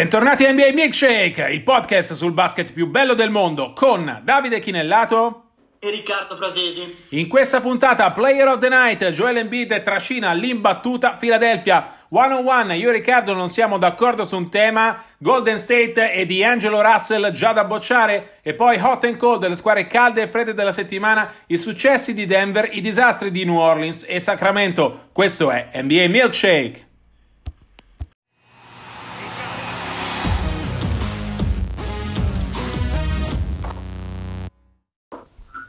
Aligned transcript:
Bentornati 0.00 0.46
a 0.46 0.52
NBA 0.52 0.72
Milkshake, 0.72 1.50
il 1.50 1.62
podcast 1.62 2.14
sul 2.14 2.32
basket 2.32 2.72
più 2.72 2.86
bello 2.86 3.12
del 3.12 3.28
mondo 3.28 3.74
con 3.74 4.22
Davide 4.24 4.58
Chinellato 4.58 5.48
e 5.78 5.90
Riccardo 5.90 6.38
Pratesi. 6.38 6.96
In 7.10 7.28
questa 7.28 7.60
puntata 7.60 8.10
Player 8.10 8.48
of 8.48 8.60
the 8.60 8.70
Night, 8.70 9.06
Joel 9.10 9.36
Embiid 9.36 9.82
trascina 9.82 10.32
l'imbattuta 10.32 11.18
Philadelphia. 11.20 12.06
One 12.08 12.32
on 12.32 12.46
one, 12.48 12.76
io 12.78 12.88
e 12.88 12.92
Riccardo 12.92 13.34
non 13.34 13.50
siamo 13.50 13.76
d'accordo 13.76 14.24
su 14.24 14.38
un 14.38 14.48
tema, 14.48 15.04
Golden 15.18 15.58
State 15.58 16.14
e 16.14 16.24
di 16.24 16.42
Angelo 16.42 16.80
Russell 16.80 17.30
già 17.32 17.52
da 17.52 17.64
bocciare 17.64 18.38
e 18.40 18.54
poi 18.54 18.80
hot 18.80 19.04
and 19.04 19.18
cold, 19.18 19.46
le 19.46 19.54
squadre 19.54 19.86
calde 19.86 20.22
e 20.22 20.28
fredde 20.28 20.54
della 20.54 20.72
settimana, 20.72 21.30
i 21.48 21.58
successi 21.58 22.14
di 22.14 22.24
Denver, 22.24 22.70
i 22.72 22.80
disastri 22.80 23.30
di 23.30 23.44
New 23.44 23.58
Orleans 23.58 24.06
e 24.08 24.18
Sacramento. 24.18 25.08
Questo 25.12 25.50
è 25.50 25.68
NBA 25.74 26.08
Milkshake. 26.08 26.88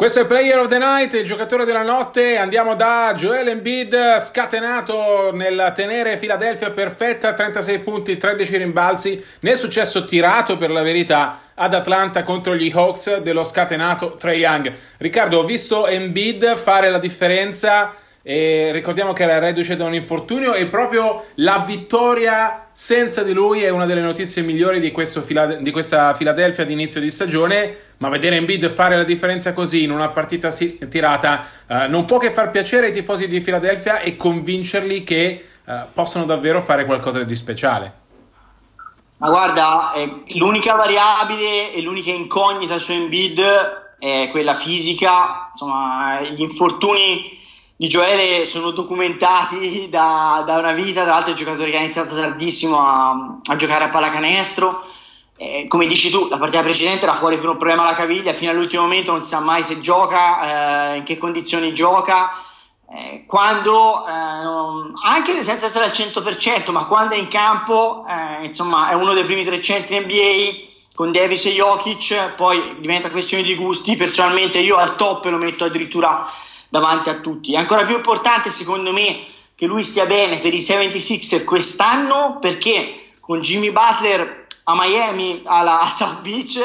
Questo 0.02 0.22
è 0.22 0.26
Player 0.26 0.58
of 0.58 0.68
the 0.68 0.80
Night, 0.80 1.14
il 1.14 1.26
giocatore 1.26 1.64
della 1.64 1.84
notte. 1.84 2.36
Andiamo 2.36 2.74
da 2.74 3.14
Joel 3.16 3.50
Embiid, 3.50 4.18
scatenato 4.18 5.30
nel 5.32 5.72
tenere 5.76 6.18
Philadelphia 6.18 6.72
perfetta, 6.72 7.34
36 7.34 7.80
punti, 7.82 8.18
13 8.18 8.58
rimbalzi, 8.58 9.24
nel 9.42 9.56
successo 9.56 10.04
tirato 10.06 10.58
per 10.58 10.72
la 10.72 10.82
verità 10.82 11.52
ad 11.54 11.76
Atlanta 11.76 12.24
contro 12.24 12.56
gli 12.56 12.72
Hawks 12.74 13.18
dello 13.18 13.44
scatenato 13.44 14.16
Trey 14.16 14.40
Young. 14.40 14.74
Riccardo, 14.98 15.38
ho 15.38 15.44
visto 15.44 15.86
Embiid 15.86 16.56
fare 16.56 16.90
la 16.90 16.98
differenza 16.98 17.94
e 18.24 18.72
ricordiamo 18.72 19.14
che 19.14 19.24
era 19.24 19.40
reduce 19.40 19.76
da 19.76 19.86
un 19.86 19.96
infortunio 19.96 20.54
e 20.54 20.68
proprio 20.68 21.26
la 21.36 21.64
vittoria 21.66 22.70
senza 22.72 23.24
di 23.24 23.34
lui 23.34 23.64
è 23.64 23.70
una 23.70 23.86
delle 23.86 24.02
notizie 24.02 24.44
migliori 24.44 24.80
di, 24.80 24.92
questo, 24.92 25.26
di 25.60 25.72
questa 25.72 26.14
Philadelphia 26.14 26.64
di 26.64 26.74
inizio 26.74 27.02
di 27.02 27.10
stagione, 27.10 27.76
ma 28.02 28.10
vedere 28.10 28.36
Embiid 28.36 28.68
fare 28.70 28.98
la 28.98 29.04
differenza 29.04 29.54
così 29.54 29.84
in 29.84 29.92
una 29.92 30.10
partita 30.10 30.50
tirata 30.52 31.46
uh, 31.68 31.76
non 31.88 32.06
può 32.06 32.18
che 32.18 32.32
far 32.32 32.50
piacere 32.50 32.88
ai 32.88 32.92
tifosi 32.92 33.28
di 33.28 33.40
Philadelphia 33.42 34.00
e 34.00 34.16
convincerli 34.16 35.04
che 35.04 35.46
uh, 35.64 35.74
possono 35.94 36.26
davvero 36.26 36.62
fare 36.62 36.86
qualcosa 36.86 37.24
di 37.24 37.36
speciale. 37.36 38.00
Ma 39.18 39.30
guarda, 39.30 39.94
eh, 39.94 40.24
l'unica 40.34 40.74
variabile 40.74 41.72
e 41.74 41.82
l'unica 41.82 42.10
incognita 42.10 42.80
su 42.80 42.92
Embiid 42.92 43.40
è 44.00 44.30
quella 44.32 44.56
fisica, 44.56 45.50
insomma, 45.52 46.22
gli 46.22 46.42
infortuni 46.42 47.40
di 47.76 47.88
Gioele 47.88 48.46
sono 48.46 48.72
documentati 48.72 49.90
da, 49.90 50.42
da, 50.44 50.58
una 50.58 50.72
vita, 50.72 51.04
tra 51.04 51.12
l'altro 51.12 51.30
è 51.30 51.32
un 51.34 51.38
giocatore 51.38 51.70
che 51.70 51.78
ha 51.78 51.82
iniziato 51.82 52.16
tardissimo 52.16 52.80
a, 52.80 53.40
a 53.44 53.56
giocare 53.56 53.84
a 53.84 53.90
pallacanestro. 53.90 54.84
Eh, 55.44 55.66
come 55.68 55.88
dici 55.88 56.12
tu, 56.12 56.28
la 56.30 56.38
partita 56.38 56.62
precedente 56.62 57.06
era 57.06 57.16
fuori 57.16 57.40
per 57.40 57.50
un 57.50 57.58
problema 57.58 57.82
alla 57.82 57.96
caviglia, 57.96 58.32
fino 58.32 58.52
all'ultimo 58.52 58.84
momento 58.84 59.12
non 59.12 59.24
si 59.24 59.30
sa 59.30 59.40
mai 59.40 59.64
se 59.64 59.80
gioca, 59.80 60.92
eh, 60.94 60.98
in 60.98 61.04
che 61.04 61.18
condizioni 61.18 61.74
gioca. 61.74 62.40
Eh, 62.88 63.24
quando, 63.26 64.06
eh, 64.06 64.12
anche 65.04 65.42
senza 65.42 65.66
essere 65.66 65.86
al 65.86 65.92
100%, 65.94 66.72
ma 66.72 66.86
quando 66.86 67.16
è 67.16 67.18
in 67.18 67.28
campo, 67.28 68.06
eh, 68.08 68.46
insomma, 68.46 68.90
è 68.90 68.94
uno 68.94 69.14
dei 69.14 69.24
primi 69.24 69.44
tre 69.44 69.60
centri 69.60 69.98
NBA 69.98 70.70
con 70.94 71.12
Davis 71.12 71.46
e 71.46 71.54
Jokic, 71.54 72.36
poi 72.36 72.76
diventa 72.80 73.10
questione 73.10 73.42
di 73.42 73.56
gusti. 73.56 73.96
Personalmente 73.96 74.60
io 74.60 74.76
al 74.76 74.96
top 74.96 75.26
lo 75.26 75.38
metto 75.38 75.64
addirittura 75.64 76.24
davanti 76.70 77.10
a 77.10 77.16
tutti. 77.16 77.56
È 77.56 77.58
ancora 77.58 77.84
più 77.84 77.96
importante, 77.96 78.52
secondo 78.52 78.92
me, 78.92 79.26
che 79.56 79.66
lui 79.66 79.82
stia 79.82 80.06
bene 80.06 80.38
per 80.38 80.54
i 80.54 80.60
76er 80.60 81.46
quest'anno 81.46 82.38
perché 82.40 83.14
con 83.20 83.42
Jimmy 83.42 83.72
Butler 83.72 84.41
a 84.72 84.76
Miami, 84.76 85.42
alla, 85.46 85.88
South 85.92 86.22
Beach, 86.22 86.60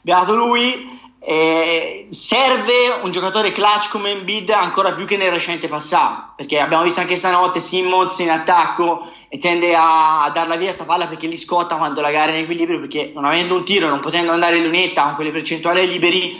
beato 0.00 0.34
lui, 0.34 1.00
eh, 1.20 2.06
serve 2.10 2.98
un 3.02 3.10
giocatore 3.10 3.52
clutch 3.52 3.90
come 3.90 4.10
Embiid 4.10 4.50
ancora 4.50 4.92
più 4.92 5.04
che 5.04 5.16
nel 5.16 5.30
recente 5.30 5.68
passato 5.68 6.32
perché 6.34 6.58
abbiamo 6.58 6.82
visto 6.82 6.98
anche 6.98 7.14
stanotte 7.14 7.60
Simmons 7.60 8.18
in 8.18 8.28
attacco 8.28 9.08
e 9.28 9.38
tende 9.38 9.72
a, 9.72 10.24
a 10.24 10.30
darla 10.30 10.56
via 10.56 10.72
sta 10.72 10.82
palla 10.82 11.06
perché 11.06 11.28
li 11.28 11.36
scotta 11.36 11.76
quando 11.76 12.00
la 12.00 12.10
gara 12.10 12.32
è 12.32 12.34
in 12.34 12.42
equilibrio 12.42 12.80
perché 12.80 13.12
non 13.14 13.24
avendo 13.24 13.54
un 13.54 13.64
tiro 13.64 13.88
non 13.88 14.00
potendo 14.00 14.32
andare 14.32 14.56
in 14.56 14.64
lunetta 14.64 15.04
con 15.04 15.14
quelle 15.14 15.30
percentuali 15.30 15.86
liberi 15.86 16.36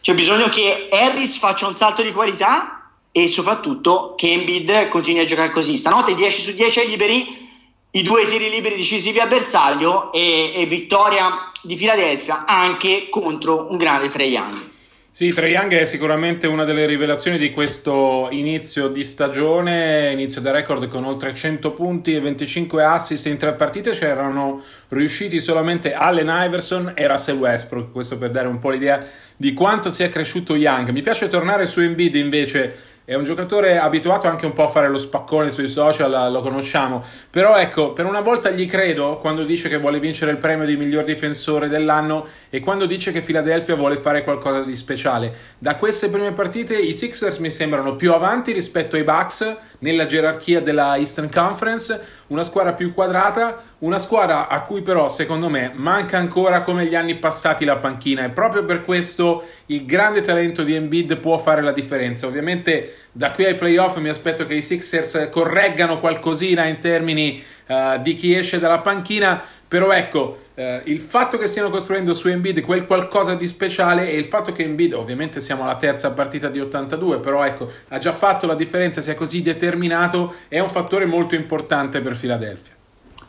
c'è 0.00 0.14
bisogno 0.14 0.48
che 0.48 0.88
Harris 0.90 1.38
faccia 1.38 1.68
un 1.68 1.76
salto 1.76 2.02
di 2.02 2.12
qualità 2.12 2.78
e 3.12 3.28
soprattutto 3.28 4.14
che 4.16 4.30
Embiid 4.32 4.88
continui 4.88 5.20
a 5.22 5.26
giocare 5.26 5.50
così. 5.50 5.76
Stanotte 5.76 6.14
10 6.14 6.40
su 6.40 6.52
10 6.54 6.80
ai 6.80 6.88
liberi, 6.88 7.47
i 7.90 8.02
due 8.02 8.26
tiri 8.26 8.50
liberi 8.50 8.76
decisivi 8.76 9.18
a 9.18 9.26
bersaglio 9.26 10.12
e, 10.12 10.52
e 10.54 10.66
vittoria 10.66 11.50
di 11.62 11.74
Philadelphia 11.74 12.44
anche 12.44 13.08
contro 13.08 13.70
un 13.70 13.76
grande 13.76 14.08
Trey 14.08 14.30
Young. 14.30 14.76
Sì, 15.18 15.30
Trae 15.30 15.48
Young 15.48 15.72
è 15.72 15.84
sicuramente 15.84 16.46
una 16.46 16.62
delle 16.62 16.86
rivelazioni 16.86 17.38
di 17.38 17.50
questo 17.50 18.28
inizio 18.30 18.86
di 18.86 19.02
stagione, 19.02 20.12
inizio 20.12 20.40
da 20.40 20.52
record 20.52 20.86
con 20.86 21.02
oltre 21.02 21.34
100 21.34 21.72
punti 21.72 22.14
e 22.14 22.20
25 22.20 22.84
assist 22.84 23.26
in 23.26 23.36
tre 23.36 23.54
partite, 23.54 23.90
c'erano 23.90 24.62
riusciti 24.90 25.40
solamente 25.40 25.92
Allen 25.92 26.28
Iverson 26.28 26.92
e 26.94 27.08
Russell 27.08 27.36
Westbrook, 27.36 27.90
questo 27.90 28.16
per 28.16 28.30
dare 28.30 28.46
un 28.46 28.60
po' 28.60 28.70
l'idea 28.70 29.04
di 29.36 29.54
quanto 29.54 29.90
sia 29.90 30.08
cresciuto 30.08 30.54
Young. 30.54 30.90
Mi 30.90 31.02
piace 31.02 31.26
tornare 31.26 31.66
su 31.66 31.80
Embiid 31.80 32.14
invece 32.14 32.97
è 33.08 33.14
un 33.14 33.24
giocatore 33.24 33.78
abituato 33.78 34.26
anche 34.26 34.44
un 34.44 34.52
po' 34.52 34.64
a 34.64 34.68
fare 34.68 34.86
lo 34.90 34.98
spaccone 34.98 35.50
sui 35.50 35.66
social, 35.66 36.30
lo 36.30 36.42
conosciamo. 36.42 37.02
Però 37.30 37.56
ecco, 37.56 37.94
per 37.94 38.04
una 38.04 38.20
volta 38.20 38.50
gli 38.50 38.68
credo 38.68 39.16
quando 39.16 39.44
dice 39.44 39.70
che 39.70 39.78
vuole 39.78 39.98
vincere 39.98 40.30
il 40.30 40.36
premio 40.36 40.66
di 40.66 40.76
miglior 40.76 41.04
difensore 41.04 41.70
dell'anno 41.70 42.26
e 42.50 42.60
quando 42.60 42.84
dice 42.84 43.10
che 43.10 43.22
Philadelphia 43.22 43.76
vuole 43.76 43.96
fare 43.96 44.24
qualcosa 44.24 44.60
di 44.60 44.76
speciale. 44.76 45.34
Da 45.56 45.76
queste 45.76 46.10
prime 46.10 46.32
partite 46.32 46.76
i 46.76 46.92
Sixers 46.92 47.38
mi 47.38 47.50
sembrano 47.50 47.96
più 47.96 48.12
avanti 48.12 48.52
rispetto 48.52 48.96
ai 48.96 49.04
Bucks 49.04 49.56
nella 49.78 50.04
gerarchia 50.04 50.60
della 50.60 50.98
Eastern 50.98 51.30
Conference, 51.30 51.98
una 52.26 52.42
squadra 52.42 52.74
più 52.74 52.92
quadrata, 52.92 53.56
una 53.80 53.98
squadra 53.98 54.48
a 54.48 54.62
cui 54.62 54.82
però 54.82 55.08
secondo 55.08 55.48
me 55.48 55.70
manca 55.74 56.18
ancora 56.18 56.62
come 56.62 56.86
gli 56.86 56.96
anni 56.96 57.16
passati 57.16 57.64
la 57.64 57.76
panchina 57.76 58.24
e 58.24 58.30
proprio 58.30 58.64
per 58.64 58.84
questo 58.84 59.44
il 59.66 59.84
grande 59.84 60.20
talento 60.20 60.64
di 60.64 60.74
Embiid 60.74 61.18
può 61.18 61.38
fare 61.38 61.62
la 61.62 61.70
differenza. 61.70 62.26
Ovviamente 62.26 62.94
da 63.12 63.30
qui 63.30 63.44
ai 63.44 63.54
playoff 63.54 63.96
mi 63.98 64.08
aspetto 64.08 64.46
che 64.46 64.54
i 64.54 64.62
Sixers 64.62 65.28
correggano 65.30 66.00
qualcosina 66.00 66.64
in 66.64 66.78
termini 66.78 67.40
uh, 67.66 68.00
di 68.00 68.16
chi 68.16 68.34
esce 68.34 68.58
dalla 68.58 68.80
panchina, 68.80 69.40
però 69.68 69.92
ecco, 69.92 70.38
uh, 70.54 70.62
il 70.84 70.98
fatto 70.98 71.38
che 71.38 71.46
stiano 71.46 71.70
costruendo 71.70 72.12
su 72.14 72.26
Embiid 72.26 72.60
quel 72.62 72.84
qualcosa 72.84 73.34
di 73.34 73.46
speciale 73.46 74.10
e 74.10 74.18
il 74.18 74.24
fatto 74.24 74.50
che 74.50 74.64
Embiid, 74.64 74.94
ovviamente 74.94 75.38
siamo 75.38 75.62
alla 75.62 75.76
terza 75.76 76.10
partita 76.10 76.48
di 76.48 76.58
82, 76.58 77.20
però 77.20 77.44
ecco, 77.44 77.70
ha 77.88 77.98
già 77.98 78.12
fatto 78.12 78.46
la 78.46 78.56
differenza, 78.56 79.00
sia 79.00 79.14
così 79.14 79.40
determinato, 79.40 80.34
è 80.48 80.58
un 80.58 80.68
fattore 80.68 81.06
molto 81.06 81.36
importante 81.36 82.00
per 82.00 82.16
Philadelphia. 82.16 82.77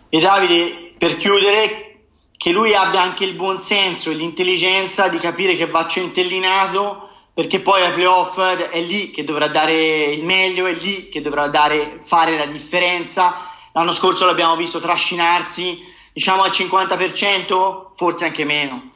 E 0.10 0.20
Davide, 0.20 0.94
per 0.98 1.16
chiudere, 1.16 1.86
che 2.36 2.52
lui 2.52 2.74
abbia 2.74 3.02
anche 3.02 3.26
il 3.26 3.34
buon 3.36 3.62
senso 3.62 4.10
e 4.10 4.16
l'intelligenza 4.16 5.08
di 5.08 5.18
capire 5.18 5.56
che 5.56 5.68
va 5.68 5.88
centellinato 5.88 7.10
perché 7.40 7.62
poi 7.62 7.82
ai 7.82 7.94
playoff 7.94 8.38
è 8.38 8.82
lì 8.82 9.12
che 9.12 9.24
dovrà 9.24 9.48
dare 9.48 10.06
il 10.08 10.26
meglio, 10.26 10.66
è 10.66 10.74
lì 10.74 11.08
che 11.08 11.22
dovrà 11.22 11.48
dare, 11.48 12.00
fare 12.02 12.38
la 12.38 12.46
differenza. 12.46 13.50
L'anno 13.72 13.94
scorso 13.94 14.26
l'abbiamo 14.26 14.58
visto 14.58 14.80
trascinarsi, 14.80 15.80
diciamo 16.12 16.44
al 16.44 16.52
50%, 16.52 17.92
forse 17.96 18.26
anche 18.26 18.44
meno. 18.44 18.92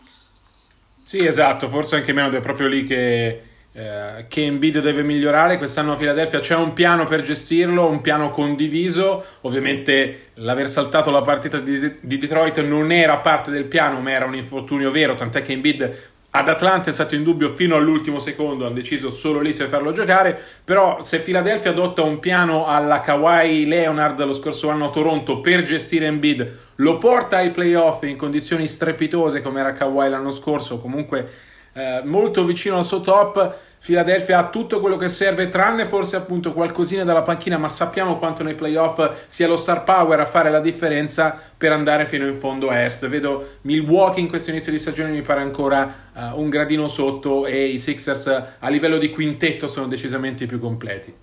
Sì, 1.05 1.25
esatto, 1.25 1.69
forse 1.69 1.95
anche 1.95 2.11
meno, 2.11 2.27
ed 2.27 2.33
è 2.33 2.41
proprio 2.41 2.67
lì 2.67 2.83
che, 2.83 3.43
eh, 3.75 4.25
che 4.27 4.45
Embiid 4.45 4.79
deve 4.81 5.01
migliorare. 5.03 5.57
Quest'anno 5.57 5.93
a 5.93 5.95
Philadelphia 5.95 6.39
c'è 6.39 6.55
un 6.55 6.73
piano 6.73 7.05
per 7.05 7.21
gestirlo, 7.21 7.89
un 7.89 8.01
piano 8.01 8.29
condiviso. 8.29 9.23
Ovviamente 9.41 10.25
l'aver 10.35 10.69
saltato 10.69 11.09
la 11.09 11.21
partita 11.21 11.59
di, 11.59 11.97
di 11.99 12.17
Detroit 12.17 12.61
non 12.61 12.91
era 12.91 13.17
parte 13.17 13.49
del 13.49 13.65
piano, 13.65 13.99
ma 13.99 14.11
era 14.11 14.25
un 14.25 14.35
infortunio 14.35 14.91
vero, 14.91 15.15
tant'è 15.15 15.41
che 15.41 15.53
Embiid 15.53 16.11
ad 16.35 16.49
Atlanta 16.49 16.89
è 16.89 16.93
stato 16.93 17.13
in 17.13 17.21
dubbio 17.21 17.49
fino 17.49 17.75
all'ultimo 17.75 18.17
secondo, 18.17 18.65
hanno 18.65 18.73
deciso 18.73 19.11
solo 19.11 19.39
lì 19.39 19.53
se 19.53 19.67
farlo 19.67 19.91
giocare, 19.91 20.39
però 20.63 21.01
se 21.03 21.19
Philadelphia 21.19 21.69
adotta 21.69 22.01
un 22.01 22.17
piano 22.17 22.65
alla 22.65 23.01
Kawhi 23.01 23.67
Leonard 23.67 24.23
lo 24.23 24.33
scorso 24.33 24.69
anno 24.69 24.85
a 24.85 24.89
Toronto 24.89 25.41
per 25.41 25.61
gestire 25.61 26.07
Embiid, 26.07 26.57
lo 26.77 26.97
porta 26.97 27.37
ai 27.37 27.51
playoff 27.51 28.01
in 28.03 28.17
condizioni 28.17 28.67
strepitose 28.67 29.43
come 29.43 29.59
era 29.59 29.73
Kawhi 29.73 30.09
l'anno 30.09 30.31
scorso, 30.31 30.79
comunque 30.79 31.29
eh, 31.73 32.01
molto 32.03 32.45
vicino 32.45 32.77
al 32.77 32.85
suo 32.85 33.01
top, 33.01 33.55
Philadelphia 33.83 34.39
ha 34.39 34.47
tutto 34.47 34.79
quello 34.79 34.95
che 34.95 35.09
serve, 35.09 35.49
tranne 35.49 35.83
forse 35.83 36.15
appunto 36.15 36.53
qualcosina 36.53 37.03
dalla 37.03 37.21
panchina, 37.21 37.57
ma 37.57 37.67
sappiamo 37.67 38.17
quanto 38.17 38.41
nei 38.41 38.55
playoff 38.55 39.25
sia 39.27 39.45
lo 39.45 39.57
star 39.57 39.83
power 39.83 40.21
a 40.21 40.25
fare 40.25 40.49
la 40.49 40.61
differenza 40.61 41.37
per 41.57 41.73
andare 41.73 42.05
fino 42.05 42.25
in 42.25 42.35
fondo 42.35 42.69
a 42.69 42.81
est. 42.81 43.05
Vedo 43.09 43.57
Milwaukee 43.61 44.21
in 44.21 44.29
questo 44.29 44.51
inizio 44.51 44.71
di 44.71 44.77
stagione 44.77 45.09
mi 45.09 45.21
pare 45.21 45.41
ancora 45.41 46.11
uh, 46.13 46.39
un 46.39 46.47
gradino 46.47 46.87
sotto 46.87 47.45
e 47.45 47.65
i 47.65 47.77
Sixers 47.77 48.27
a 48.59 48.69
livello 48.69 48.97
di 48.97 49.09
quintetto 49.09 49.67
sono 49.67 49.87
decisamente 49.87 50.45
più 50.45 50.61
completi. 50.61 51.13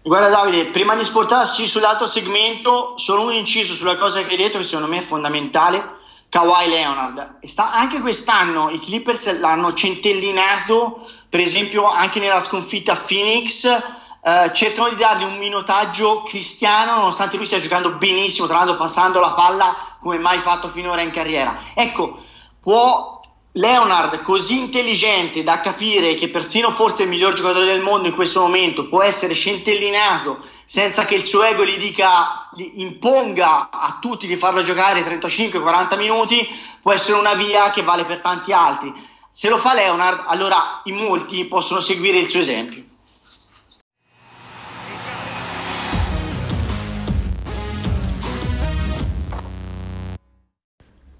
Guarda 0.00 0.30
Davide, 0.30 0.70
prima 0.70 0.94
di 0.94 1.04
sportarci 1.04 1.66
sull'altro 1.66 2.06
segmento, 2.06 2.94
solo 2.96 3.26
un 3.26 3.34
inciso 3.34 3.74
sulla 3.74 3.96
cosa 3.96 4.22
che 4.22 4.30
hai 4.30 4.36
detto 4.38 4.56
che 4.56 4.64
secondo 4.64 4.88
me 4.88 4.98
è 4.98 5.02
fondamentale 5.02 6.04
Kawhi 6.36 6.68
Leonard. 6.68 7.38
Sta, 7.40 7.72
anche 7.72 8.00
quest'anno 8.00 8.68
i 8.68 8.78
Clippers 8.78 9.40
l'hanno 9.40 9.72
centellinato, 9.72 11.02
per 11.30 11.40
esempio 11.40 11.90
anche 11.90 12.20
nella 12.20 12.42
sconfitta 12.42 12.94
Phoenix, 12.94 13.64
eh, 13.64 14.50
cercano 14.52 14.90
di 14.90 14.96
dargli 14.96 15.22
un 15.22 15.38
minutaggio 15.38 16.24
cristiano 16.24 16.96
nonostante 16.96 17.38
lui 17.38 17.46
stia 17.46 17.58
giocando 17.58 17.92
benissimo, 17.92 18.46
tra 18.46 18.58
l'altro 18.58 18.76
passando 18.76 19.18
la 19.18 19.30
palla 19.30 19.74
come 19.98 20.18
mai 20.18 20.38
fatto 20.38 20.68
finora 20.68 21.00
in 21.00 21.10
carriera. 21.10 21.58
Ecco, 21.72 22.18
può 22.60 23.18
Leonard 23.52 24.20
così 24.20 24.58
intelligente 24.58 25.42
da 25.42 25.60
capire 25.60 26.16
che 26.16 26.28
persino 26.28 26.70
forse 26.70 27.04
il 27.04 27.08
miglior 27.08 27.32
giocatore 27.32 27.64
del 27.64 27.80
mondo 27.80 28.08
in 28.08 28.14
questo 28.14 28.40
momento 28.40 28.86
può 28.86 29.02
essere 29.02 29.32
centellinato 29.32 30.40
senza 30.66 31.04
che 31.04 31.14
il 31.14 31.24
suo 31.24 31.44
ego 31.44 31.64
gli 31.64 31.78
dica, 31.78 32.48
gli 32.52 32.72
imponga 32.82 33.70
a 33.70 33.98
tutti 34.00 34.26
di 34.26 34.34
farlo 34.34 34.62
giocare 34.62 35.00
35-40 35.00 35.96
minuti, 35.96 36.46
può 36.82 36.92
essere 36.92 37.16
una 37.16 37.34
via 37.34 37.70
che 37.70 37.82
vale 37.82 38.04
per 38.04 38.18
tanti 38.18 38.52
altri. 38.52 38.92
Se 39.30 39.48
lo 39.48 39.58
fa 39.58 39.74
Leonard, 39.74 40.24
allora 40.26 40.80
in 40.84 40.96
molti 40.96 41.44
possono 41.44 41.78
seguire 41.78 42.18
il 42.18 42.28
suo 42.28 42.40
esempio. 42.40 42.82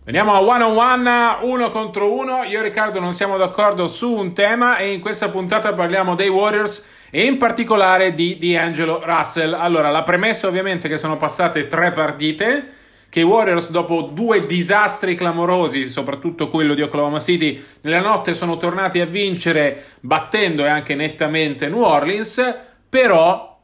Veniamo 0.02 0.34
a 0.34 0.40
one 0.40 0.64
on 0.64 0.76
one, 0.76 1.37
uno 1.43 1.70
contro 1.70 2.12
uno. 2.12 2.43
Io 2.44 2.60
e 2.60 2.62
Riccardo 2.62 2.98
non 2.98 3.12
siamo 3.12 3.37
d'accordo 3.37 3.87
su 3.87 4.12
un 4.12 4.32
tema 4.34 4.76
e 4.76 4.93
in 4.93 5.00
questa 5.00 5.28
puntata 5.28 5.72
parliamo 5.72 6.14
dei 6.14 6.28
Warriors 6.28 6.94
e 7.11 7.25
in 7.25 7.37
particolare 7.37 8.14
di 8.14 8.37
D'Angelo 8.38 9.00
Russell. 9.05 9.55
Allora, 9.55 9.91
la 9.91 10.03
premessa 10.03 10.47
ovviamente 10.49 10.87
è 10.87 10.91
che 10.91 10.99
sono 10.99 11.17
passate 11.17 11.67
tre 11.67 11.91
partite, 11.91 12.67
che 13.08 13.20
i 13.20 13.25
Warriors 13.25 13.70
dopo 13.70 14.03
due 14.03 14.44
disastri 14.44 15.14
clamorosi, 15.14 15.87
soprattutto 15.87 16.49
quello 16.49 16.75
di 16.75 16.82
Oklahoma 16.82 17.19
City, 17.19 17.62
nella 17.82 18.00
notte 18.00 18.35
sono 18.35 18.56
tornati 18.56 19.00
a 19.00 19.06
vincere 19.06 19.82
battendo 20.00 20.64
e 20.64 20.69
anche 20.69 20.94
nettamente 20.94 21.69
New 21.69 21.81
Orleans, 21.81 22.55
però 22.88 23.56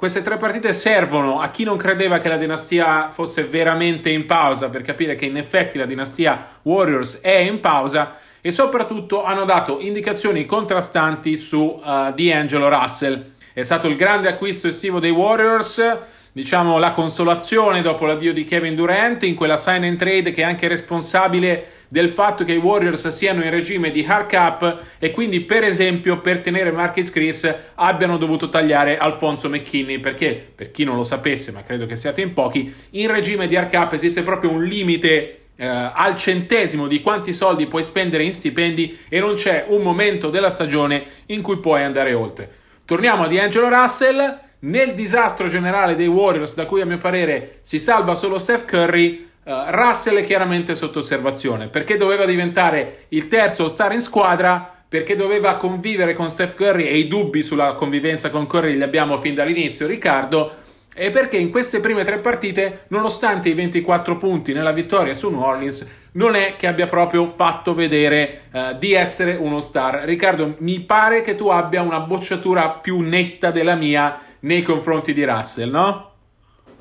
queste 0.00 0.22
tre 0.22 0.38
partite 0.38 0.72
servono 0.72 1.40
a 1.40 1.50
chi 1.50 1.62
non 1.62 1.76
credeva 1.76 2.16
che 2.20 2.30
la 2.30 2.38
dinastia 2.38 3.10
fosse 3.10 3.44
veramente 3.44 4.08
in 4.08 4.24
pausa 4.24 4.70
per 4.70 4.80
capire 4.80 5.14
che 5.14 5.26
in 5.26 5.36
effetti 5.36 5.76
la 5.76 5.84
dinastia 5.84 6.42
Warriors 6.62 7.20
è 7.20 7.36
in 7.36 7.60
pausa 7.60 8.16
e 8.40 8.50
soprattutto 8.50 9.22
hanno 9.22 9.44
dato 9.44 9.78
indicazioni 9.78 10.46
contrastanti 10.46 11.36
su 11.36 11.58
uh, 11.58 12.14
D'Angelo 12.14 12.70
Russell. 12.70 13.32
È 13.52 13.62
stato 13.62 13.88
il 13.88 13.96
grande 13.96 14.28
acquisto 14.28 14.68
estivo 14.68 15.00
dei 15.00 15.10
Warriors 15.10 15.84
diciamo, 16.32 16.78
la 16.78 16.92
consolazione 16.92 17.82
dopo 17.82 18.06
l'addio 18.06 18.32
di 18.32 18.44
Kevin 18.44 18.74
Durant 18.74 19.22
in 19.24 19.34
quella 19.34 19.56
sign 19.56 19.84
and 19.84 19.96
trade 19.96 20.30
che 20.30 20.42
è 20.42 20.44
anche 20.44 20.68
responsabile 20.68 21.66
del 21.88 22.08
fatto 22.08 22.44
che 22.44 22.52
i 22.52 22.56
Warriors 22.58 23.08
siano 23.08 23.42
in 23.42 23.50
regime 23.50 23.90
di 23.90 24.04
hard 24.06 24.26
cap 24.28 24.82
e 24.98 25.10
quindi 25.10 25.40
per 25.40 25.64
esempio 25.64 26.20
per 26.20 26.38
tenere 26.38 26.70
Marcus 26.70 27.10
Chris 27.10 27.52
abbiano 27.74 28.16
dovuto 28.16 28.48
tagliare 28.48 28.96
Alfonso 28.96 29.48
McKinney. 29.48 29.98
Perché? 29.98 30.52
Per 30.54 30.70
chi 30.70 30.84
non 30.84 30.96
lo 30.96 31.02
sapesse 31.02 31.50
ma 31.50 31.62
credo 31.62 31.86
che 31.86 31.96
siate 31.96 32.20
in 32.20 32.32
pochi 32.32 32.72
in 32.90 33.10
regime 33.10 33.48
di 33.48 33.56
hard 33.56 33.70
cap 33.70 33.92
esiste 33.92 34.22
proprio 34.22 34.52
un 34.52 34.64
limite 34.64 35.40
eh, 35.56 35.66
al 35.66 36.14
centesimo 36.14 36.86
di 36.86 37.02
quanti 37.02 37.32
soldi 37.32 37.66
puoi 37.66 37.82
spendere 37.82 38.22
in 38.22 38.32
stipendi 38.32 38.98
e 39.08 39.18
non 39.20 39.34
c'è 39.34 39.64
un 39.68 39.82
momento 39.82 40.30
della 40.30 40.48
stagione 40.48 41.04
in 41.26 41.42
cui 41.42 41.58
puoi 41.58 41.82
andare 41.82 42.14
oltre. 42.14 42.50
Torniamo 42.84 43.24
a 43.24 43.28
D'Angelo 43.28 43.68
Russell 43.68 44.48
nel 44.60 44.92
disastro 44.92 45.48
generale 45.48 45.94
dei 45.94 46.06
Warriors, 46.06 46.54
da 46.54 46.66
cui 46.66 46.80
a 46.80 46.86
mio 46.86 46.98
parere 46.98 47.58
si 47.62 47.78
salva 47.78 48.14
solo 48.14 48.38
Steph 48.38 48.64
Curry, 48.66 49.28
uh, 49.44 49.52
Russell 49.68 50.18
è 50.18 50.24
chiaramente 50.24 50.74
sotto 50.74 50.98
osservazione 50.98 51.68
perché 51.68 51.96
doveva 51.96 52.24
diventare 52.24 53.04
il 53.08 53.26
terzo 53.28 53.68
star 53.68 53.92
in 53.92 54.00
squadra, 54.00 54.74
perché 54.88 55.14
doveva 55.14 55.56
convivere 55.56 56.14
con 56.14 56.28
Steph 56.28 56.56
Curry 56.56 56.84
e 56.84 56.98
i 56.98 57.06
dubbi 57.06 57.42
sulla 57.42 57.74
convivenza 57.74 58.30
con 58.30 58.46
Curry 58.46 58.74
li 58.76 58.82
abbiamo 58.82 59.18
fin 59.18 59.34
dall'inizio, 59.34 59.86
Riccardo. 59.86 60.56
E 60.92 61.10
perché 61.10 61.36
in 61.36 61.50
queste 61.50 61.78
prime 61.78 62.02
tre 62.02 62.18
partite, 62.18 62.82
nonostante 62.88 63.48
i 63.48 63.54
24 63.54 64.16
punti 64.16 64.52
nella 64.52 64.72
vittoria 64.72 65.14
su 65.14 65.30
New 65.30 65.40
Orleans, 65.40 65.88
non 66.12 66.34
è 66.34 66.56
che 66.56 66.66
abbia 66.66 66.86
proprio 66.86 67.24
fatto 67.24 67.72
vedere 67.72 68.42
uh, 68.50 68.76
di 68.76 68.92
essere 68.92 69.36
uno 69.36 69.60
star. 69.60 70.02
Riccardo, 70.02 70.56
mi 70.58 70.80
pare 70.80 71.22
che 71.22 71.36
tu 71.36 71.48
abbia 71.48 71.80
una 71.80 72.00
bocciatura 72.00 72.70
più 72.70 72.98
netta 72.98 73.52
della 73.52 73.76
mia 73.76 74.20
nei 74.40 74.62
confronti 74.62 75.12
di 75.12 75.24
Russell, 75.24 75.70
no? 75.70 76.12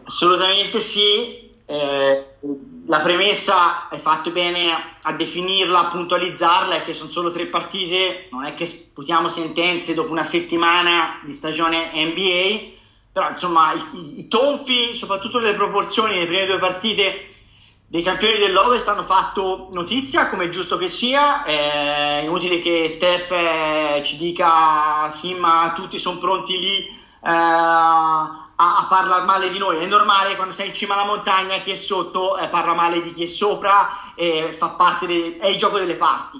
Assolutamente 0.03 0.79
sì. 0.79 1.47
Eh, 1.65 2.25
la 2.87 2.99
premessa 3.01 3.87
hai 3.89 3.99
fatto 3.99 4.31
bene 4.31 4.71
a 5.03 5.13
definirla, 5.13 5.79
a 5.87 5.91
puntualizzarla, 5.91 6.77
è 6.77 6.83
che 6.83 6.95
sono 6.95 7.11
solo 7.11 7.31
tre 7.31 7.45
partite, 7.45 8.27
non 8.31 8.45
è 8.45 8.55
che 8.55 8.65
sputiamo 8.65 9.29
sentenze 9.29 9.93
dopo 9.93 10.11
una 10.11 10.23
settimana 10.23 11.21
di 11.23 11.31
stagione 11.31 11.91
NBA, 11.93 12.77
però 13.11 13.29
insomma 13.29 13.73
i, 13.73 14.19
i 14.19 14.27
tonfi, 14.27 14.95
soprattutto 14.95 15.37
le 15.37 15.53
proporzioni 15.53 16.15
delle 16.15 16.25
prime 16.25 16.45
due 16.47 16.57
partite 16.57 17.27
dei 17.85 18.03
campioni 18.03 18.37
dell'Ovest 18.37 18.87
hanno 18.87 19.03
fatto 19.03 19.69
notizia, 19.71 20.29
come 20.29 20.45
è 20.45 20.49
giusto 20.49 20.77
che 20.77 20.89
sia. 20.89 21.43
È 21.43 22.21
inutile 22.23 22.59
che 22.59 22.87
Steph 22.87 23.31
eh, 23.31 24.01
ci 24.03 24.17
dica 24.17 25.09
sì, 25.11 25.33
ma 25.33 25.73
tutti 25.75 25.97
sono 25.97 26.19
pronti 26.19 26.57
lì 26.57 26.77
eh, 26.85 26.98
a, 27.21 28.49
a, 28.55 28.85
parlare 28.87 29.25
male 29.25 29.49
di 29.49 29.57
noi. 29.57 29.77
È 29.77 29.85
normale 29.85 30.35
quando 30.35 30.53
sei 30.53 30.67
in 30.67 30.73
cima 30.73 30.93
alla 30.93 31.05
montagna, 31.05 31.57
chi 31.57 31.71
è 31.71 31.75
sotto 31.75 32.37
eh, 32.37 32.47
parla 32.47 32.73
male 32.73 33.01
di 33.01 33.13
chi 33.13 33.23
è 33.23 33.27
sopra 33.27 34.13
e 34.15 34.53
fa 34.57 34.69
parte 34.69 35.05
de- 35.05 35.37
è 35.39 35.47
il 35.47 35.57
gioco 35.57 35.77
delle 35.77 35.95
parti. 35.95 36.37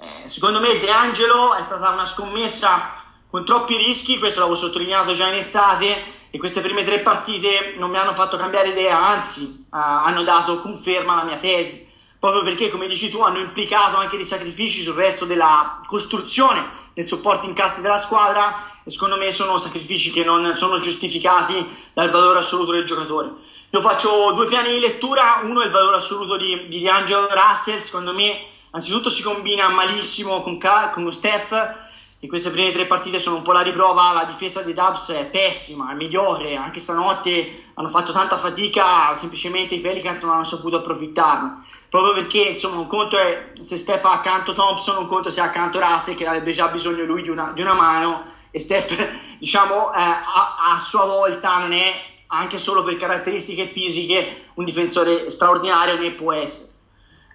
Eh, 0.00 0.28
secondo 0.28 0.60
me 0.60 0.78
De 0.78 0.90
Angelo 0.90 1.54
è 1.54 1.62
stata 1.62 1.90
una 1.90 2.06
scommessa 2.06 2.96
con 3.28 3.44
troppi 3.44 3.76
rischi, 3.76 4.18
questo 4.18 4.40
l'avevo 4.40 4.56
sottolineato 4.56 5.12
già 5.12 5.26
in 5.28 5.34
estate 5.34 6.16
e 6.30 6.38
queste 6.38 6.60
prime 6.60 6.84
tre 6.84 7.00
partite 7.00 7.74
non 7.76 7.90
mi 7.90 7.96
hanno 7.96 8.14
fatto 8.14 8.36
cambiare 8.36 8.68
idea, 8.68 8.98
anzi 8.98 9.66
uh, 9.70 9.76
hanno 9.76 10.22
dato 10.22 10.60
conferma 10.60 11.12
alla 11.14 11.24
mia 11.24 11.36
tesi, 11.36 11.86
proprio 12.18 12.42
perché 12.42 12.70
come 12.70 12.86
dici 12.86 13.10
tu 13.10 13.20
hanno 13.20 13.38
implicato 13.38 13.96
anche 13.96 14.16
dei 14.16 14.24
sacrifici 14.24 14.82
sul 14.82 14.94
resto 14.94 15.24
della 15.24 15.80
costruzione 15.86 16.86
del 16.94 17.06
supporting 17.06 17.54
cast 17.54 17.80
della 17.80 17.98
squadra 17.98 18.67
secondo 18.88 19.16
me 19.16 19.30
sono 19.30 19.58
sacrifici 19.58 20.10
che 20.10 20.24
non 20.24 20.56
sono 20.56 20.80
giustificati 20.80 21.66
dal 21.92 22.10
valore 22.10 22.40
assoluto 22.40 22.72
del 22.72 22.84
giocatore. 22.84 23.30
Io 23.70 23.80
faccio 23.80 24.32
due 24.32 24.46
piani 24.46 24.72
di 24.72 24.80
lettura, 24.80 25.40
uno 25.44 25.60
è 25.60 25.66
il 25.66 25.70
valore 25.70 25.96
assoluto 25.96 26.36
di, 26.36 26.68
di 26.68 26.80
D'Angelo 26.80 27.28
Russell, 27.30 27.80
secondo 27.80 28.14
me 28.14 28.46
anzitutto 28.70 29.10
si 29.10 29.22
combina 29.22 29.68
malissimo 29.68 30.40
con, 30.40 30.58
con 30.92 31.12
Steph, 31.12 31.86
in 32.20 32.28
queste 32.28 32.50
prime 32.50 32.72
tre 32.72 32.86
partite 32.86 33.20
sono 33.20 33.36
un 33.36 33.42
po' 33.42 33.52
la 33.52 33.60
riprova, 33.60 34.12
la 34.12 34.24
difesa 34.24 34.62
dei 34.62 34.74
Dubs 34.74 35.10
è 35.10 35.26
pessima, 35.26 35.92
è 35.92 35.94
mediocre, 35.94 36.56
anche 36.56 36.80
stanotte 36.80 37.66
hanno 37.74 37.90
fatto 37.90 38.10
tanta 38.10 38.36
fatica, 38.36 39.14
semplicemente 39.14 39.76
i 39.76 39.80
Pelicans 39.80 40.22
non 40.22 40.32
hanno 40.32 40.44
saputo 40.44 40.78
approfittarne, 40.78 41.62
proprio 41.88 42.14
perché 42.14 42.40
insomma 42.40 42.78
un 42.78 42.88
conto 42.88 43.16
è 43.16 43.52
se 43.60 43.78
Steph 43.78 44.04
ha 44.04 44.12
accanto 44.12 44.52
Thompson, 44.52 44.96
un 44.96 45.06
conto 45.06 45.30
se 45.30 45.40
ha 45.40 45.44
accanto 45.44 45.78
Russell 45.78 46.16
che 46.16 46.26
avrebbe 46.26 46.52
già 46.52 46.66
bisogno 46.66 47.04
lui 47.04 47.22
di 47.22 47.28
una, 47.28 47.52
di 47.54 47.60
una 47.60 47.74
mano 47.74 48.36
e 48.50 48.58
Steph 48.58 49.10
diciamo 49.38 49.92
eh, 49.92 49.98
a, 49.98 50.74
a, 50.74 50.78
sua 50.78 51.04
volta 51.04 51.58
non 51.58 51.72
è 51.72 51.92
anche 52.28 52.58
solo 52.58 52.84
per 52.84 52.96
caratteristiche 52.96 53.66
fisiche 53.66 54.50
un 54.54 54.64
difensore 54.64 55.30
straordinario 55.30 55.98
ne 55.98 56.12
può 56.12 56.32
essere. 56.32 56.66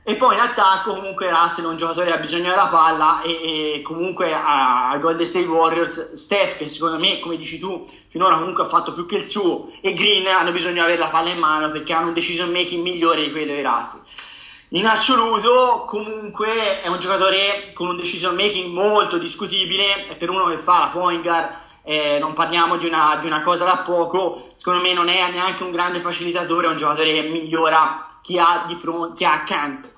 E 0.05 0.15
poi 0.15 0.35
in 0.35 0.41
attacco 0.41 0.95
comunque 0.95 1.29
Russell 1.29 1.63
è 1.63 1.69
un 1.69 1.77
giocatore 1.77 2.07
che 2.07 2.17
ha 2.17 2.19
bisogno 2.19 2.49
della 2.49 2.67
palla 2.67 3.21
e, 3.21 3.75
e 3.75 3.81
comunque 3.81 4.33
a, 4.33 4.97
Golden 4.99 5.25
State 5.25 5.45
Warriors 5.45 6.15
Steph 6.15 6.57
che 6.57 6.67
secondo 6.67 6.99
me 6.99 7.21
come 7.21 7.37
dici 7.37 7.57
tu 7.57 7.87
finora 8.09 8.37
comunque 8.37 8.63
ha 8.63 8.67
fatto 8.67 8.93
più 8.93 9.05
che 9.05 9.15
il 9.15 9.27
suo 9.29 9.71
e 9.79 9.93
Green 9.93 10.27
hanno 10.27 10.51
bisogno 10.51 10.73
di 10.73 10.79
avere 10.79 10.97
la 10.97 11.07
palla 11.07 11.29
in 11.29 11.37
mano 11.37 11.71
perché 11.71 11.93
hanno 11.93 12.07
un 12.07 12.13
decision 12.13 12.51
making 12.51 12.83
migliore 12.83 13.21
di 13.23 13.31
quello 13.31 13.53
di 13.53 13.61
Russell 13.61 14.01
in 14.75 14.87
assoluto 14.87 15.85
comunque 15.85 16.81
è 16.81 16.87
un 16.87 16.99
giocatore 16.99 17.73
con 17.73 17.89
un 17.89 17.97
decision 17.97 18.35
making 18.35 18.73
molto 18.73 19.19
discutibile. 19.19 20.09
E 20.09 20.15
per 20.15 20.29
uno 20.29 20.47
che 20.47 20.57
fa 20.57 20.79
la 20.79 20.87
point 20.87 21.21
guard 21.21 21.55
eh, 21.83 22.17
non 22.19 22.33
parliamo 22.33 22.77
di 22.77 22.87
una, 22.87 23.17
di 23.21 23.27
una, 23.27 23.43
cosa 23.43 23.65
da 23.65 23.83
poco. 23.85 24.53
Secondo 24.55 24.81
me 24.81 24.93
non 24.93 25.09
è 25.09 25.31
neanche 25.31 25.63
un 25.63 25.71
grande 25.71 25.99
facilitatore 25.99 26.67
è 26.67 26.69
un 26.71 26.77
giocatore 26.77 27.11
che 27.11 27.21
migliora 27.29 28.17
chi 28.23 28.39
ha, 28.39 28.63
di 28.67 28.73
fronte, 28.73 29.15
chi 29.15 29.25
ha 29.25 29.33
accanto. 29.33 29.89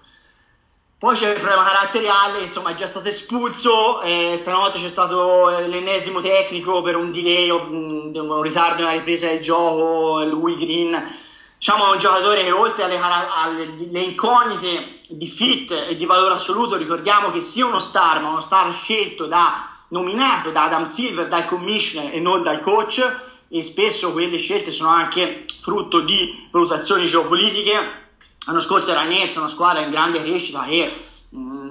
Poi 0.98 1.16
c'è 1.16 1.30
il 1.30 1.40
problema 1.40 1.64
caratteriale, 1.64 2.42
insomma 2.42 2.72
è 2.72 2.76
già 2.76 2.88
stato 2.88 3.08
espulso, 3.08 4.02
eh, 4.02 4.34
stanotte 4.36 4.80
c'è 4.80 4.90
stato 4.90 5.50
l'ennesimo 5.50 6.20
tecnico 6.20 6.82
per 6.82 6.96
un 6.96 7.12
delay, 7.12 7.50
un, 7.50 8.12
un 8.14 8.42
ritardo 8.42 8.82
nella 8.82 8.98
ripresa 8.98 9.28
del 9.28 9.42
gioco, 9.42 10.24
lui 10.24 10.56
Green 10.56 11.24
diciamo, 11.58 11.92
un 11.92 12.00
giocatore 12.00 12.44
che 12.44 12.52
oltre 12.52 12.84
alle, 12.84 13.00
alle, 13.00 14.00
incognite 14.02 15.02
di 15.10 15.28
fit 15.28 15.72
e 15.72 15.96
di 15.96 16.06
valore 16.06 16.36
assoluto, 16.36 16.76
ricordiamo 16.76 17.32
che 17.32 17.42
sia 17.42 17.66
uno 17.66 17.80
star, 17.80 18.22
ma 18.22 18.30
uno 18.30 18.42
star 18.42 18.74
scelto 18.74 19.26
da, 19.26 19.70
nominato 19.90 20.52
da 20.52 20.64
Adam 20.64 20.88
Silver, 20.88 21.28
dal 21.28 21.46
commissioner 21.46 22.14
e 22.14 22.20
non 22.20 22.44
dal 22.44 22.62
coach, 22.62 23.02
e 23.48 23.62
spesso 23.62 24.12
quelle 24.12 24.38
scelte 24.38 24.72
sono 24.72 24.90
anche 24.90 25.46
frutto 25.62 26.02
di 26.02 26.48
valutazioni 26.52 27.06
geopolitiche. 27.06 28.04
l'anno 28.46 28.62
scorso 28.62 28.92
era 28.92 29.04
Nets, 29.04 29.36
una 29.36 29.48
squadra 29.48 29.82
in 29.82 29.90
grande 29.90 30.22
crescita 30.22 30.66
e 30.66 30.92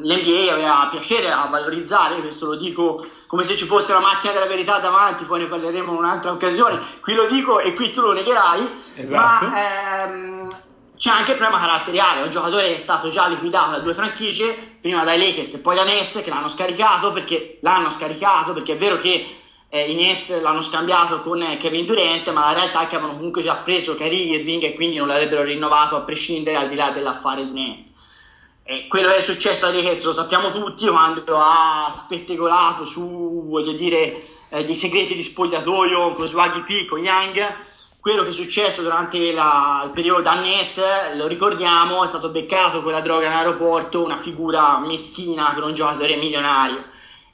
l'NBA 0.05 0.53
aveva 0.53 0.89
piacere 0.91 1.31
a 1.31 1.47
valorizzare, 1.51 2.21
questo 2.21 2.47
lo 2.47 2.57
dico 2.57 3.05
come 3.27 3.43
se 3.43 3.57
ci 3.57 3.65
fosse 3.65 3.93
la 3.93 4.01
macchina 4.01 4.33
della 4.33 4.47
verità 4.47 4.79
davanti, 4.79 5.25
poi 5.25 5.41
ne 5.41 5.47
parleremo 5.47 5.91
in 5.91 5.99
un'altra 5.99 6.31
occasione, 6.31 6.81
qui 7.01 7.15
lo 7.15 7.27
dico 7.27 7.59
e 7.59 7.73
qui 7.73 7.91
tu 7.91 8.03
lo 8.03 8.13
negherai, 8.13 8.69
esatto. 8.95 9.47
ma 9.47 10.05
ehm, 10.05 10.57
c'è 10.97 11.11
anche 11.11 11.33
il 11.33 11.37
problema 11.39 11.61
caratteriale, 11.61 12.23
un 12.23 12.31
giocatore 12.31 12.69
che 12.69 12.77
è 12.77 12.79
stato 12.79 13.09
già 13.09 13.27
liquidato 13.27 13.73
da 13.73 13.79
due 13.79 13.95
franchigie, 13.95 14.77
prima 14.81 15.03
dai 15.05 15.19
Lakers 15.19 15.55
e 15.55 15.59
poi 15.59 15.75
da 15.75 15.85
Nets, 15.85 16.23
che 16.23 16.31
l'hanno 16.31 16.49
scaricato 16.49 17.13
perché 17.13 17.59
l'hanno 17.63 17.91
scaricato, 17.91 18.53
perché 18.53 18.75
è 18.75 18.77
vero 18.77 18.99
che 18.99 19.37
eh, 19.69 19.91
i 19.91 19.95
Nets 19.95 20.41
l'hanno 20.41 20.63
scambiato 20.63 21.21
con 21.21 21.43
eh, 21.43 21.57
Kevin 21.57 21.87
Durant, 21.87 22.31
ma 22.31 22.43
la 22.43 22.53
realtà 22.53 22.83
è 22.83 22.87
che 22.87 22.95
avevano 22.95 23.17
comunque 23.17 23.43
già 23.43 23.57
preso 23.57 23.97
Kyrie 23.97 24.37
Irving 24.37 24.63
e 24.63 24.75
quindi 24.75 24.99
non 24.99 25.09
l'avrebbero 25.09 25.43
rinnovato 25.43 25.97
a 25.97 26.03
prescindere 26.03 26.57
al 26.57 26.69
di 26.69 26.77
là 26.77 26.91
dell'affare 26.91 27.45
di 27.45 27.51
Nets. 27.51 27.93
E 28.67 28.87
quello 28.89 29.09
che 29.09 29.17
è 29.17 29.21
successo 29.21 29.67
a 29.67 29.71
Lakers 29.71 30.05
lo 30.05 30.13
sappiamo 30.13 30.51
tutti 30.51 30.87
quando 30.87 31.37
ha 31.37 31.93
spettegolato 31.95 32.87
su, 32.87 33.45
voglio 33.47 33.73
dire, 33.73 34.23
eh, 34.49 34.65
dei 34.65 34.75
segreti 34.75 35.15
di 35.15 35.23
spogliatoio 35.23 36.15
con 36.15 36.27
Swaggy 36.27 36.63
P, 36.63 36.89
con 36.89 37.01
Young. 37.01 37.57
Quello 38.01 38.23
che 38.23 38.31
è 38.31 38.33
successo 38.33 38.81
durante 38.81 39.33
la, 39.33 39.83
il 39.85 39.91
periodo 39.91 40.23
da 40.23 40.41
net, 40.41 40.81
lo 41.17 41.27
ricordiamo, 41.27 42.05
è 42.05 42.07
stato 42.07 42.31
beccato 42.31 42.83
quella 42.83 43.03
droga 43.03 43.27
in 43.27 43.33
aeroporto, 43.33 44.03
una 44.03 44.17
figura 44.17 44.79
meschina 44.79 45.53
per 45.53 45.65
un 45.65 45.75
giocatore 45.75 46.17
milionario. 46.17 46.85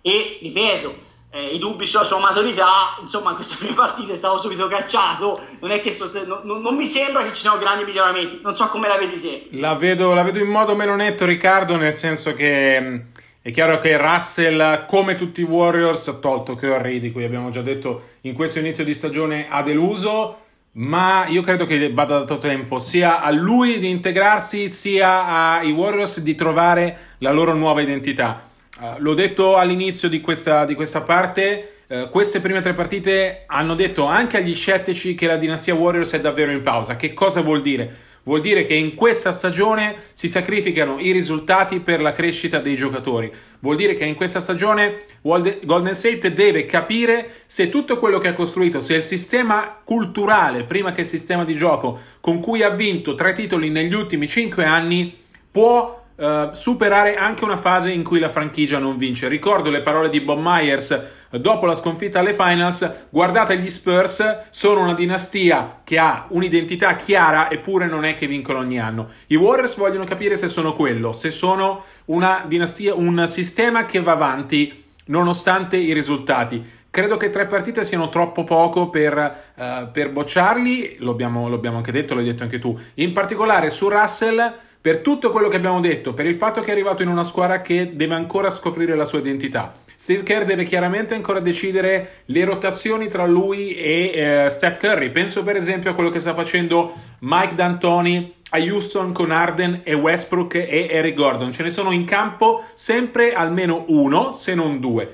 E, 0.02 0.38
ripeto, 0.42 0.94
eh, 1.32 1.54
i 1.54 1.58
dubbi 1.58 1.86
sulla 1.86 2.04
sua 2.04 2.18
maturità, 2.18 2.96
insomma, 3.00 3.30
in 3.30 3.36
queste 3.36 3.54
prime 3.54 3.74
partite 3.74 4.16
stavo 4.16 4.38
subito 4.38 4.66
cacciato. 4.66 5.40
Non 5.60 5.70
è 5.70 5.80
che 5.80 5.92
sost- 5.92 6.26
non, 6.26 6.60
non, 6.60 6.74
mi 6.74 6.86
sembra 6.86 7.22
che 7.22 7.32
ci 7.34 7.42
siano 7.42 7.58
grandi 7.58 7.84
miglioramenti. 7.84 8.40
Non 8.42 8.56
so 8.56 8.66
come 8.66 8.88
la 8.88 8.96
vedi 8.96 9.20
te. 9.20 9.46
La 9.52 9.74
vedo, 9.74 10.12
la 10.12 10.22
vedo 10.22 10.40
in 10.40 10.48
modo 10.48 10.74
meno 10.74 10.96
netto, 10.96 11.24
Riccardo, 11.24 11.76
nel 11.76 11.92
senso 11.92 12.34
che. 12.34 12.80
Mm, 12.82 12.98
è 13.42 13.52
chiaro 13.52 13.78
che 13.78 13.96
Russell, 13.96 14.84
come 14.84 15.14
tutti 15.14 15.40
i 15.40 15.44
Warriors, 15.44 16.08
ha 16.08 16.18
tolto 16.18 16.56
Curry, 16.56 16.98
di 16.98 17.10
cui 17.10 17.24
abbiamo 17.24 17.48
già 17.48 17.62
detto 17.62 18.08
in 18.22 18.34
questo 18.34 18.58
inizio 18.58 18.84
di 18.84 18.92
stagione, 18.92 19.46
ha 19.48 19.62
deluso. 19.62 20.36
Ma 20.72 21.26
io 21.26 21.42
credo 21.42 21.64
che 21.64 21.92
vada 21.92 22.18
dato 22.18 22.36
tempo 22.36 22.78
sia 22.78 23.20
a 23.22 23.30
lui 23.30 23.78
di 23.78 23.88
integrarsi, 23.88 24.68
sia 24.68 25.26
ai 25.56 25.72
Warriors 25.72 26.20
di 26.20 26.34
trovare 26.34 27.14
la 27.18 27.32
loro 27.32 27.54
nuova 27.54 27.80
identità. 27.80 28.49
Uh, 28.78 28.94
l'ho 28.98 29.14
detto 29.14 29.56
all'inizio 29.56 30.08
di 30.08 30.20
questa, 30.20 30.64
di 30.64 30.74
questa 30.74 31.02
parte, 31.02 31.82
uh, 31.88 32.08
queste 32.08 32.40
prime 32.40 32.60
tre 32.60 32.72
partite 32.72 33.42
hanno 33.46 33.74
detto 33.74 34.04
anche 34.04 34.36
agli 34.36 34.54
scettici 34.54 35.14
che 35.14 35.26
la 35.26 35.36
dinastia 35.36 35.74
Warriors 35.74 36.12
è 36.12 36.20
davvero 36.20 36.52
in 36.52 36.62
pausa. 36.62 36.96
Che 36.96 37.12
cosa 37.12 37.40
vuol 37.40 37.62
dire? 37.62 38.08
Vuol 38.22 38.42
dire 38.42 38.66
che 38.66 38.74
in 38.74 38.94
questa 38.94 39.32
stagione 39.32 39.96
si 40.12 40.28
sacrificano 40.28 40.98
i 40.98 41.10
risultati 41.10 41.80
per 41.80 42.00
la 42.00 42.12
crescita 42.12 42.60
dei 42.60 42.76
giocatori. 42.76 43.32
Vuol 43.60 43.76
dire 43.76 43.94
che 43.94 44.04
in 44.04 44.14
questa 44.14 44.40
stagione 44.40 45.04
Golden 45.22 45.94
State 45.94 46.32
deve 46.34 46.66
capire 46.66 47.30
se 47.46 47.70
tutto 47.70 47.98
quello 47.98 48.18
che 48.18 48.28
ha 48.28 48.34
costruito, 48.34 48.78
se 48.78 48.94
il 48.94 49.02
sistema 49.02 49.80
culturale, 49.82 50.64
prima 50.64 50.92
che 50.92 51.00
il 51.00 51.06
sistema 51.06 51.44
di 51.44 51.56
gioco, 51.56 51.98
con 52.20 52.40
cui 52.40 52.62
ha 52.62 52.68
vinto 52.68 53.14
tre 53.14 53.32
titoli 53.32 53.70
negli 53.70 53.94
ultimi 53.94 54.28
cinque 54.28 54.64
anni, 54.64 55.16
può 55.50 55.99
Uh, 56.20 56.52
superare 56.52 57.14
anche 57.14 57.44
una 57.44 57.56
fase 57.56 57.90
in 57.90 58.04
cui 58.04 58.18
la 58.18 58.28
franchigia 58.28 58.78
non 58.78 58.98
vince. 58.98 59.26
Ricordo 59.26 59.70
le 59.70 59.80
parole 59.80 60.10
di 60.10 60.20
Bob 60.20 60.38
Myers 60.38 61.02
dopo 61.30 61.64
la 61.64 61.74
sconfitta 61.74 62.18
alle 62.18 62.34
finals, 62.34 63.06
guardate 63.08 63.56
gli 63.56 63.70
Spurs, 63.70 64.40
sono 64.50 64.82
una 64.82 64.92
dinastia 64.92 65.80
che 65.82 65.98
ha 65.98 66.26
un'identità 66.28 66.94
chiara 66.96 67.50
eppure 67.50 67.86
non 67.86 68.04
è 68.04 68.16
che 68.16 68.26
vincono 68.26 68.58
ogni 68.58 68.78
anno. 68.78 69.08
I 69.28 69.36
Warriors 69.36 69.76
vogliono 69.76 70.04
capire 70.04 70.36
se 70.36 70.48
sono 70.48 70.74
quello, 70.74 71.14
se 71.14 71.30
sono 71.30 71.84
una 72.06 72.44
dinastia, 72.46 72.94
un 72.94 73.26
sistema 73.26 73.86
che 73.86 74.02
va 74.02 74.12
avanti 74.12 74.84
nonostante 75.06 75.78
i 75.78 75.94
risultati. 75.94 76.78
Credo 76.90 77.16
che 77.16 77.30
tre 77.30 77.46
partite 77.46 77.82
siano 77.82 78.10
troppo 78.10 78.44
poco 78.44 78.90
per, 78.90 79.52
uh, 79.56 79.90
per 79.90 80.10
bocciarli, 80.10 80.96
lo 80.98 81.12
abbiamo, 81.12 81.48
lo 81.48 81.54
abbiamo 81.54 81.78
anche 81.78 81.92
detto, 81.92 82.14
l'hai 82.14 82.24
detto 82.24 82.42
anche 82.42 82.58
tu. 82.58 82.78
In 82.94 83.12
particolare 83.12 83.70
su 83.70 83.88
Russell 83.88 84.68
per 84.80 84.98
tutto 84.98 85.30
quello 85.30 85.48
che 85.48 85.56
abbiamo 85.56 85.80
detto, 85.80 86.14
per 86.14 86.26
il 86.26 86.34
fatto 86.34 86.60
che 86.60 86.68
è 86.68 86.72
arrivato 86.72 87.02
in 87.02 87.08
una 87.08 87.22
squadra 87.22 87.60
che 87.60 87.90
deve 87.94 88.14
ancora 88.14 88.48
scoprire 88.48 88.94
la 88.96 89.04
sua 89.04 89.18
identità. 89.18 89.74
Steve 89.94 90.22
Kerr 90.22 90.44
deve 90.44 90.64
chiaramente 90.64 91.12
ancora 91.14 91.40
decidere 91.40 92.22
le 92.24 92.44
rotazioni 92.44 93.08
tra 93.08 93.26
lui 93.26 93.74
e 93.74 94.12
eh, 94.14 94.48
Steph 94.48 94.78
Curry. 94.78 95.10
Penso 95.10 95.42
per 95.42 95.56
esempio 95.56 95.90
a 95.90 95.94
quello 95.94 96.08
che 96.08 96.20
sta 96.20 96.32
facendo 96.32 96.94
Mike 97.18 97.54
D'Antoni 97.54 98.34
a 98.52 98.58
Houston 98.58 99.12
con 99.12 99.30
Arden 99.30 99.82
e 99.84 99.92
Westbrook 99.92 100.54
e 100.54 100.88
Eric 100.90 101.14
Gordon. 101.14 101.52
Ce 101.52 101.62
ne 101.62 101.68
sono 101.68 101.92
in 101.92 102.06
campo 102.06 102.64
sempre 102.72 103.34
almeno 103.34 103.84
uno, 103.88 104.32
se 104.32 104.54
non 104.54 104.80
due. 104.80 105.10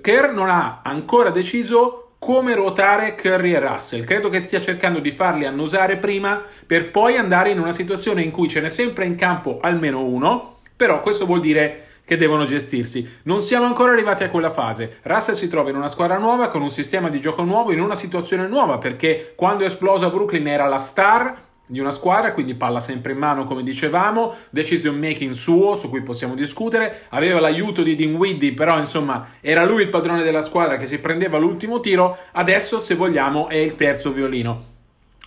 Kerr 0.00 0.30
non 0.30 0.48
ha 0.48 0.82
ancora 0.84 1.30
deciso 1.30 2.07
come 2.18 2.54
ruotare 2.54 3.14
Curry 3.14 3.52
e 3.54 3.60
Russell. 3.60 4.04
Credo 4.04 4.28
che 4.28 4.40
stia 4.40 4.60
cercando 4.60 4.98
di 4.98 5.12
farli 5.12 5.46
annusare 5.46 5.96
prima 5.96 6.42
per 6.66 6.90
poi 6.90 7.16
andare 7.16 7.50
in 7.50 7.60
una 7.60 7.72
situazione 7.72 8.22
in 8.22 8.30
cui 8.30 8.48
ce 8.48 8.60
n'è 8.60 8.68
sempre 8.68 9.06
in 9.06 9.14
campo 9.14 9.58
almeno 9.60 10.04
uno, 10.04 10.56
però 10.74 11.00
questo 11.00 11.26
vuol 11.26 11.40
dire 11.40 11.84
che 12.04 12.16
devono 12.16 12.44
gestirsi. 12.44 13.18
Non 13.24 13.40
siamo 13.40 13.66
ancora 13.66 13.92
arrivati 13.92 14.24
a 14.24 14.30
quella 14.30 14.50
fase. 14.50 14.98
Russell 15.02 15.34
si 15.34 15.46
trova 15.48 15.68
in 15.68 15.76
una 15.76 15.88
squadra 15.88 16.16
nuova, 16.16 16.48
con 16.48 16.62
un 16.62 16.70
sistema 16.70 17.10
di 17.10 17.20
gioco 17.20 17.42
nuovo, 17.44 17.70
in 17.70 17.80
una 17.80 17.94
situazione 17.94 18.48
nuova, 18.48 18.78
perché 18.78 19.34
quando 19.36 19.64
è 19.64 19.66
esploso 19.66 20.06
a 20.06 20.10
Brooklyn 20.10 20.46
era 20.46 20.66
la 20.66 20.78
star, 20.78 21.47
di 21.68 21.78
una 21.78 21.90
squadra, 21.90 22.32
quindi 22.32 22.54
palla 22.54 22.80
sempre 22.80 23.12
in 23.12 23.18
mano 23.18 23.44
come 23.44 23.62
dicevamo, 23.62 24.34
decision 24.50 24.98
making 24.98 25.32
suo 25.32 25.74
su 25.74 25.88
cui 25.88 26.02
possiamo 26.02 26.34
discutere, 26.34 27.02
aveva 27.10 27.40
l'aiuto 27.40 27.82
di 27.82 27.94
Dinwiddie, 27.94 28.54
però 28.54 28.78
insomma 28.78 29.34
era 29.40 29.64
lui 29.64 29.82
il 29.82 29.90
padrone 29.90 30.22
della 30.22 30.40
squadra 30.40 30.76
che 30.78 30.86
si 30.86 30.98
prendeva 30.98 31.38
l'ultimo 31.38 31.78
tiro, 31.80 32.16
adesso 32.32 32.78
se 32.78 32.94
vogliamo 32.94 33.48
è 33.48 33.56
il 33.56 33.74
terzo 33.74 34.10
violino. 34.10 34.76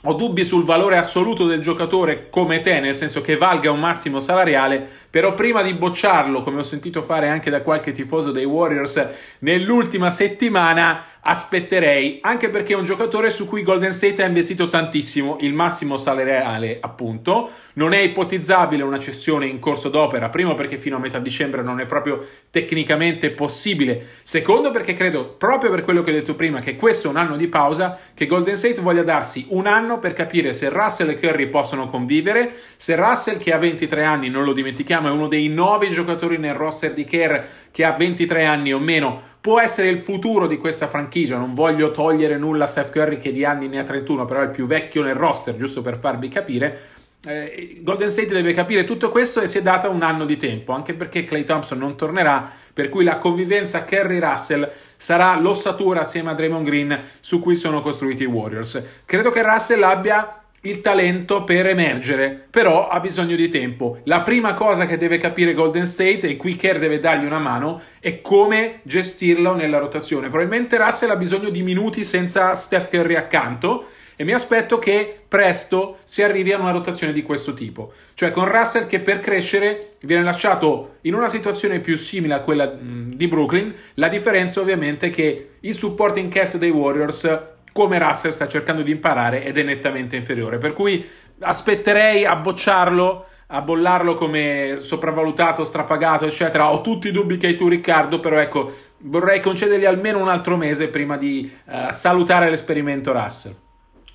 Ho 0.05 0.13
dubbi 0.13 0.43
sul 0.43 0.65
valore 0.65 0.97
assoluto 0.97 1.45
del 1.45 1.61
giocatore 1.61 2.27
come 2.31 2.59
te, 2.61 2.79
nel 2.79 2.95
senso 2.95 3.21
che 3.21 3.37
valga 3.37 3.69
un 3.69 3.79
massimo 3.79 4.19
salariale, 4.19 4.83
però 5.07 5.35
prima 5.35 5.61
di 5.61 5.75
bocciarlo, 5.75 6.41
come 6.41 6.61
ho 6.61 6.63
sentito 6.63 7.03
fare 7.03 7.29
anche 7.29 7.51
da 7.51 7.61
qualche 7.61 7.91
tifoso 7.91 8.31
dei 8.31 8.45
Warriors 8.45 9.09
nell'ultima 9.39 10.09
settimana, 10.09 11.03
aspetterei, 11.23 12.19
anche 12.21 12.49
perché 12.49 12.73
è 12.73 12.75
un 12.75 12.83
giocatore 12.83 13.29
su 13.29 13.47
cui 13.47 13.61
Golden 13.61 13.91
State 13.91 14.23
ha 14.23 14.27
investito 14.27 14.67
tantissimo, 14.67 15.37
il 15.41 15.53
massimo 15.53 15.97
salariale 15.97 16.79
appunto, 16.81 17.51
non 17.73 17.93
è 17.93 17.99
ipotizzabile 17.99 18.83
una 18.83 18.97
cessione 18.97 19.45
in 19.45 19.59
corso 19.59 19.89
d'opera, 19.89 20.29
primo 20.29 20.55
perché 20.55 20.77
fino 20.77 20.95
a 20.95 20.99
metà 20.99 21.19
dicembre 21.19 21.61
non 21.61 21.79
è 21.79 21.85
proprio 21.85 22.25
tecnicamente 22.49 23.29
possibile, 23.31 24.05
secondo 24.23 24.71
perché 24.71 24.93
credo, 24.93 25.35
proprio 25.37 25.69
per 25.69 25.83
quello 25.83 26.01
che 26.01 26.09
ho 26.09 26.13
detto 26.13 26.35
prima, 26.35 26.59
che 26.59 26.75
questo 26.75 27.07
è 27.07 27.11
un 27.11 27.17
anno 27.17 27.37
di 27.37 27.47
pausa, 27.47 27.97
che 28.13 28.25
Golden 28.25 28.55
State 28.55 28.81
voglia 28.81 29.03
darsi 29.03 29.45
un 29.49 29.67
anno 29.67 29.99
per 29.99 30.13
capire 30.13 30.53
se 30.53 30.69
Russell 30.69 31.09
e 31.09 31.19
Curry 31.19 31.47
possono 31.49 31.87
convivere, 31.87 32.51
se 32.75 32.95
Russell 32.95 33.37
che 33.37 33.53
ha 33.53 33.57
23 33.57 34.03
anni, 34.03 34.29
non 34.29 34.43
lo 34.43 34.53
dimentichiamo, 34.53 35.07
è 35.07 35.11
uno 35.11 35.27
dei 35.27 35.49
nove 35.49 35.89
giocatori 35.89 36.37
nel 36.37 36.55
roster 36.55 36.93
di 36.93 37.03
Kerr 37.03 37.39
che 37.71 37.85
ha 37.85 37.91
23 37.91 38.45
anni 38.45 38.73
o 38.73 38.79
meno, 38.79 39.29
può 39.41 39.59
essere 39.59 39.89
il 39.89 39.97
futuro 39.97 40.47
di 40.47 40.57
questa 40.57 40.87
franchigia. 40.87 41.37
Non 41.37 41.55
voglio 41.55 41.91
togliere 41.91 42.37
nulla 42.37 42.65
a 42.65 42.67
Steph 42.67 42.91
Curry 42.91 43.17
che 43.17 43.31
di 43.31 43.43
anni 43.43 43.67
ne 43.67 43.79
ha 43.79 43.83
31, 43.83 44.25
però 44.25 44.41
è 44.41 44.43
il 44.43 44.51
più 44.51 44.67
vecchio 44.67 45.01
nel 45.01 45.15
roster, 45.15 45.57
giusto 45.57 45.81
per 45.81 45.97
farvi 45.97 46.27
capire. 46.27 46.79
Eh, 47.23 47.81
Golden 47.81 48.09
State 48.09 48.33
deve 48.33 48.53
capire 48.53 48.83
tutto 48.83 49.11
questo 49.11 49.41
e 49.41 49.47
si 49.47 49.59
è 49.59 49.61
data 49.61 49.89
un 49.89 50.01
anno 50.01 50.25
di 50.25 50.37
tempo, 50.37 50.71
anche 50.71 50.93
perché 50.93 51.23
Clay 51.23 51.43
Thompson 51.43 51.77
non 51.77 51.95
tornerà, 51.95 52.49
per 52.73 52.89
cui 52.89 53.03
la 53.03 53.17
convivenza 53.17 53.83
Kerry-Russell 53.83 54.71
sarà 54.97 55.39
l'ossatura 55.39 55.99
assieme 55.99 56.31
a 56.31 56.33
Draymond 56.33 56.65
Green 56.65 56.99
su 57.19 57.39
cui 57.39 57.55
sono 57.55 57.81
costruiti 57.81 58.23
i 58.23 58.27
Warriors. 58.27 59.01
Credo 59.05 59.29
che 59.29 59.43
Russell 59.43 59.83
abbia 59.83 60.40
il 60.61 60.81
talento 60.81 61.43
per 61.43 61.65
emergere, 61.67 62.45
però 62.49 62.87
ha 62.87 62.99
bisogno 62.99 63.35
di 63.35 63.49
tempo. 63.49 63.99
La 64.03 64.21
prima 64.21 64.53
cosa 64.53 64.85
che 64.85 64.97
deve 64.97 65.17
capire 65.17 65.53
Golden 65.53 65.85
State, 65.85 66.27
e 66.27 66.35
qui 66.35 66.55
Kerr 66.55 66.77
deve 66.77 66.99
dargli 66.99 67.25
una 67.25 67.39
mano, 67.39 67.81
è 67.99 68.21
come 68.21 68.81
gestirlo 68.83 69.55
nella 69.55 69.79
rotazione. 69.79 70.29
Probabilmente 70.29 70.77
Russell 70.77 71.09
ha 71.09 71.15
bisogno 71.15 71.49
di 71.49 71.63
minuti 71.63 72.03
senza 72.03 72.53
Steph 72.53 72.89
Curry 72.89 73.15
accanto 73.15 73.87
e 74.15 74.23
mi 74.23 74.33
aspetto 74.33 74.77
che 74.77 75.21
presto 75.27 75.97
si 76.03 76.21
arrivi 76.21 76.51
a 76.51 76.59
una 76.59 76.69
rotazione 76.69 77.11
di 77.11 77.23
questo 77.23 77.55
tipo. 77.55 77.91
Cioè 78.13 78.29
con 78.29 78.45
Russell 78.45 78.85
che 78.85 78.99
per 78.99 79.19
crescere 79.19 79.93
viene 80.01 80.21
lasciato 80.21 80.97
in 81.01 81.15
una 81.15 81.27
situazione 81.27 81.79
più 81.79 81.95
simile 81.95 82.35
a 82.35 82.41
quella 82.41 82.67
di 82.67 83.27
Brooklyn, 83.27 83.73
la 83.95 84.09
differenza 84.09 84.59
ovviamente 84.59 85.07
è 85.07 85.09
che 85.09 85.49
il 85.59 85.73
supporting 85.73 86.31
cast 86.31 86.57
dei 86.57 86.69
Warriors 86.69 87.39
come 87.71 87.97
Russell 87.97 88.31
sta 88.31 88.47
cercando 88.47 88.81
di 88.81 88.91
imparare 88.91 89.43
ed 89.43 89.57
è 89.57 89.63
nettamente 89.63 90.15
inferiore. 90.15 90.57
Per 90.57 90.73
cui 90.73 91.07
aspetterei 91.39 92.25
a 92.25 92.35
bocciarlo, 92.35 93.25
a 93.53 93.61
bollarlo 93.61 94.15
come 94.15 94.75
sopravvalutato, 94.79 95.63
strapagato, 95.63 96.25
eccetera. 96.25 96.71
Ho 96.71 96.81
tutti 96.81 97.09
i 97.09 97.11
dubbi 97.11 97.37
che 97.37 97.47
hai 97.47 97.55
tu, 97.55 97.67
Riccardo, 97.67 98.19
però 98.19 98.37
ecco, 98.37 98.73
vorrei 98.99 99.41
concedergli 99.41 99.85
almeno 99.85 100.19
un 100.19 100.29
altro 100.29 100.55
mese 100.55 100.87
prima 100.87 101.17
di 101.17 101.49
uh, 101.65 101.91
salutare 101.91 102.49
l'esperimento 102.49 103.11
Russell. 103.11 103.55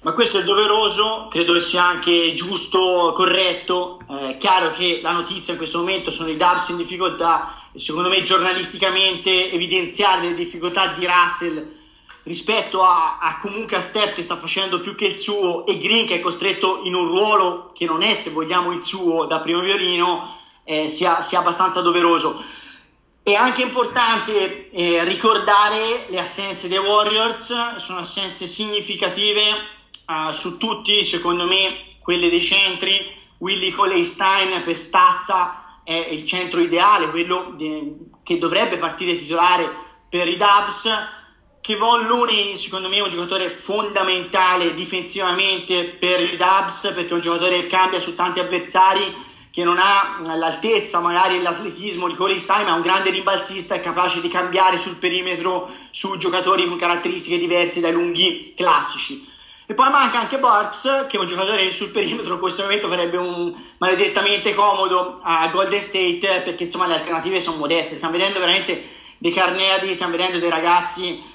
ma 0.02 0.12
questo 0.12 0.38
è 0.38 0.44
doveroso, 0.44 1.28
credo 1.30 1.52
che 1.52 1.60
sia 1.60 1.84
anche 1.84 2.32
giusto, 2.34 3.12
corretto. 3.14 3.98
È 4.06 4.30
eh, 4.30 4.36
chiaro 4.38 4.70
che 4.72 5.00
la 5.02 5.12
notizia 5.12 5.52
in 5.52 5.58
questo 5.58 5.78
momento 5.78 6.10
sono 6.10 6.30
i 6.30 6.36
Dubs 6.36 6.68
in 6.68 6.76
difficoltà 6.76 7.68
e 7.72 7.78
secondo 7.78 8.08
me 8.08 8.22
giornalisticamente 8.22 9.52
evidenziare 9.52 10.28
le 10.28 10.34
difficoltà 10.34 10.94
di 10.96 11.06
Russell 11.06 11.75
rispetto 12.26 12.83
a, 12.83 13.18
a, 13.18 13.38
comunque 13.38 13.76
a 13.76 13.80
Steph 13.80 14.14
che 14.14 14.23
sta 14.23 14.37
facendo 14.37 14.80
più 14.80 14.95
che 14.95 15.06
il 15.06 15.16
suo 15.16 15.64
e 15.64 15.78
Green 15.78 16.06
che 16.06 16.16
è 16.16 16.21
costretto 16.21 16.80
in 16.83 16.95
un 16.95 17.06
ruolo 17.06 17.71
che 17.73 17.87
non 17.87 18.02
è 18.02 18.14
se 18.14 18.30
vogliamo 18.30 18.73
il 18.73 18.83
suo 18.83 19.26
da 19.26 19.40
primo 19.40 19.61
violino 19.61 20.37
eh, 20.64 20.88
sia, 20.88 21.23
sia, 21.23 21.38
abbastanza 21.38 21.80
doveroso. 21.83 22.42
È 23.23 23.33
anche 23.33 23.62
importante 23.62 24.71
eh, 24.71 25.04
ricordare 25.04 26.06
le 26.09 26.18
assenze 26.18 26.68
dei 26.68 26.78
Warriors 26.78 27.76
sono 27.76 28.00
assenze 28.00 28.47
significative 28.47 29.42
uh, 30.06 30.33
su 30.33 30.59
tutti 30.59 31.04
secondo 31.04 31.45
me 31.47 31.97
quelle 32.00 32.28
dei 32.28 32.42
centri. 32.42 33.14
Willy 33.38 33.71
Coley 33.71 34.04
Stein 34.04 34.64
per 34.64 34.76
stazza 34.76 35.80
è 35.85 35.92
il 35.92 36.26
centro 36.26 36.61
ideale 36.61 37.11
quello 37.11 37.52
di, 37.54 37.95
che 38.25 38.38
dovrebbe 38.38 38.78
partire 38.78 39.18
titolare 39.18 39.71
per 40.09 40.26
i 40.26 40.37
Dubs 40.37 40.88
Kevon 41.66 42.06
Looney 42.06 42.56
secondo 42.56 42.88
me 42.88 42.99
è 42.99 43.00
un 43.00 43.11
giocatore 43.11 43.50
fondamentale 43.50 44.73
difensivamente 44.75 45.96
per 45.99 46.20
i 46.20 46.37
Dubs 46.37 46.92
perché 46.94 47.08
è 47.08 47.14
un 47.14 47.20
giocatore 47.20 47.62
che 47.62 47.66
cambia 47.66 47.99
su 47.99 48.14
tanti 48.14 48.38
avversari 48.38 49.12
che 49.50 49.64
non 49.64 49.76
ha 49.80 50.37
l'altezza 50.37 51.00
magari 51.00 51.42
l'atletismo 51.42 52.06
di 52.06 52.14
Corey 52.14 52.38
Stein 52.38 52.66
ma 52.66 52.75
è 52.75 52.76
un 52.76 52.82
grande 52.82 53.11
rimbalzista 53.11 53.75
è 53.75 53.80
capace 53.80 54.20
di 54.20 54.28
cambiare 54.28 54.78
sul 54.78 54.94
perimetro 54.94 55.68
su 55.90 56.16
giocatori 56.18 56.68
con 56.68 56.78
caratteristiche 56.78 57.37
diverse 57.37 57.80
dai 57.80 57.90
lunghi 57.90 58.54
classici. 58.56 59.28
E 59.66 59.75
poi 59.75 59.90
manca 59.90 60.20
anche 60.20 60.38
Barks 60.38 61.06
che 61.08 61.16
è 61.16 61.20
un 61.20 61.26
giocatore 61.26 61.73
sul 61.73 61.90
perimetro 61.90 62.35
in 62.35 62.38
questo 62.38 62.62
momento 62.62 62.87
farebbe 62.87 63.16
un 63.16 63.52
maledettamente 63.78 64.54
comodo 64.54 65.18
a 65.20 65.49
Golden 65.49 65.82
State 65.82 66.42
perché 66.44 66.62
insomma 66.62 66.87
le 66.87 66.94
alternative 66.94 67.40
sono 67.40 67.56
modeste. 67.56 67.96
Stiamo 67.96 68.16
vedendo 68.16 68.38
veramente 68.38 68.85
dei 69.18 69.32
carneadi 69.32 69.94
stiamo 69.94 70.12
vedendo 70.12 70.38
dei 70.38 70.50
ragazzi 70.50 71.35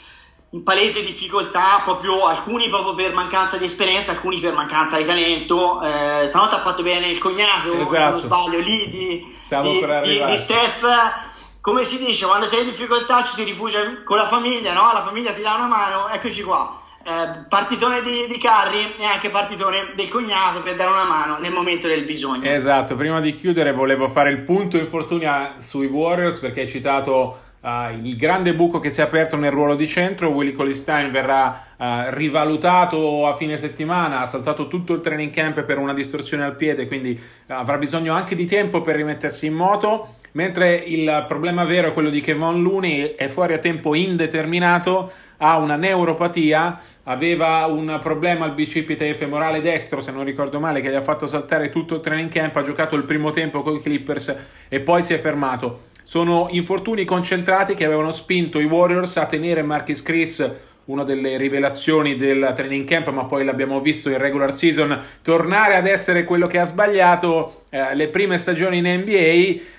in 0.53 0.63
palese 0.63 1.03
difficoltà, 1.03 1.81
proprio 1.84 2.25
alcuni 2.25 2.67
proprio 2.67 2.93
per 2.93 3.13
mancanza 3.13 3.58
di 3.58 3.65
esperienza, 3.65 4.12
alcuni 4.12 4.39
per 4.39 4.53
mancanza 4.53 4.98
di 4.98 5.05
talento. 5.05 5.81
Eh, 5.81 6.27
stanotte 6.27 6.55
ha 6.55 6.60
fatto 6.60 6.84
bene 6.84 7.08
il 7.08 7.20
cognato, 7.20 7.72
esatto. 7.74 7.86
se 7.86 7.98
non 7.98 8.15
esatto. 8.15 8.20
sbaglio, 8.20 8.60
lì 8.60 8.89
di, 8.89 9.36
di, 9.62 9.86
di, 10.03 10.25
di 10.25 10.38
Steph. 10.38 11.29
Come 11.62 11.84
si 11.84 12.03
dice, 12.03 12.25
quando 12.25 12.48
sei 12.48 12.62
in 12.63 12.70
difficoltà 12.70 13.24
ci 13.24 13.36
si 13.36 13.43
rifugia 13.43 13.79
con 14.03 14.17
la 14.17 14.25
famiglia, 14.25 14.74
no? 14.74 14.91
La 14.93 15.03
famiglia 15.03 15.31
ti 15.31 15.41
dà 15.41 15.53
una 15.53 15.67
mano, 15.67 16.10
eccoci 16.10 16.41
qua. 16.41 16.79
Eh, 17.03 17.46
partitone 17.48 18.01
di, 18.01 18.27
di 18.27 18.38
Carri 18.38 18.96
e 18.98 19.05
anche 19.05 19.29
partitone 19.29 19.93
del 19.96 20.10
cognato 20.10 20.62
per 20.62 20.75
dare 20.75 20.91
una 20.91 21.05
mano 21.05 21.38
nel 21.38 21.51
momento 21.51 21.88
del 21.88 22.03
bisogno. 22.03 22.50
Esatto, 22.50 22.96
prima 22.96 23.20
di 23.20 23.34
chiudere 23.34 23.72
volevo 23.72 24.10
fare 24.10 24.31
il 24.31 24.41
punto 24.41 24.77
infortuni 24.77 25.25
sui 25.60 25.88
Warriors 25.88 26.39
perché 26.39 26.62
hai 26.62 26.67
citato 26.67 27.50
Uh, 27.61 27.95
il 28.01 28.15
grande 28.15 28.55
buco 28.55 28.79
che 28.79 28.89
si 28.89 29.01
è 29.01 29.03
aperto 29.03 29.37
nel 29.37 29.51
ruolo 29.51 29.75
di 29.75 29.85
centro, 29.85 30.29
Willy 30.29 30.51
Colistein 30.51 31.11
verrà 31.11 31.63
uh, 31.77 31.85
rivalutato 32.09 33.27
a 33.27 33.35
fine 33.35 33.55
settimana, 33.55 34.21
ha 34.21 34.25
saltato 34.25 34.67
tutto 34.67 34.93
il 34.93 35.01
training 35.01 35.31
camp 35.31 35.61
per 35.61 35.77
una 35.77 35.93
distorsione 35.93 36.43
al 36.43 36.55
piede, 36.55 36.87
quindi 36.87 37.19
avrà 37.47 37.77
bisogno 37.77 38.13
anche 38.13 38.33
di 38.33 38.45
tempo 38.45 38.81
per 38.81 38.95
rimettersi 38.95 39.45
in 39.45 39.53
moto, 39.53 40.15
mentre 40.31 40.74
il 40.74 41.25
problema 41.27 41.63
vero 41.63 41.89
è 41.89 41.93
quello 41.93 42.09
di 42.09 42.19
Kevon 42.19 42.63
Looney, 42.63 43.13
è 43.13 43.27
fuori 43.27 43.53
a 43.53 43.59
tempo 43.59 43.93
indeterminato, 43.93 45.11
ha 45.37 45.57
una 45.57 45.75
neuropatia, 45.75 46.79
aveva 47.03 47.67
un 47.67 48.00
problema 48.01 48.45
al 48.45 48.55
bicipite 48.55 49.13
femorale 49.13 49.61
destro, 49.61 50.01
se 50.01 50.11
non 50.11 50.24
ricordo 50.24 50.59
male, 50.59 50.81
che 50.81 50.89
gli 50.89 50.95
ha 50.95 51.01
fatto 51.01 51.27
saltare 51.27 51.69
tutto 51.69 51.93
il 51.93 52.01
training 52.01 52.31
camp, 52.31 52.55
ha 52.55 52.63
giocato 52.63 52.95
il 52.95 53.03
primo 53.03 53.29
tempo 53.29 53.61
con 53.61 53.75
i 53.75 53.81
Clippers 53.81 54.35
e 54.67 54.79
poi 54.79 55.03
si 55.03 55.13
è 55.13 55.19
fermato 55.19 55.89
sono 56.03 56.48
infortuni 56.51 57.05
concentrati 57.05 57.74
che 57.74 57.85
avevano 57.85 58.11
spinto 58.11 58.59
i 58.59 58.66
Warriors 58.66 59.18
a 59.18 59.25
tenere 59.25 59.61
Marcus 59.61 60.01
Chris 60.01 60.70
una 60.85 61.03
delle 61.03 61.37
rivelazioni 61.37 62.16
del 62.16 62.53
training 62.55 62.85
camp, 62.85 63.09
ma 63.09 63.25
poi 63.25 63.46
l'abbiamo 63.46 63.79
visto 63.79 64.09
in 64.09 64.18
regular 64.18 64.51
season 64.51 65.00
tornare 65.22 65.75
ad 65.75 65.85
essere 65.85 66.24
quello 66.24 66.48
che 66.48 66.57
ha 66.59 66.66
sbagliato 66.66 67.64
eh, 67.70 67.96
le 67.96 68.07
prime 68.07 68.37
stagioni 68.37 68.79
in 68.79 68.85
NBA. 68.85 69.14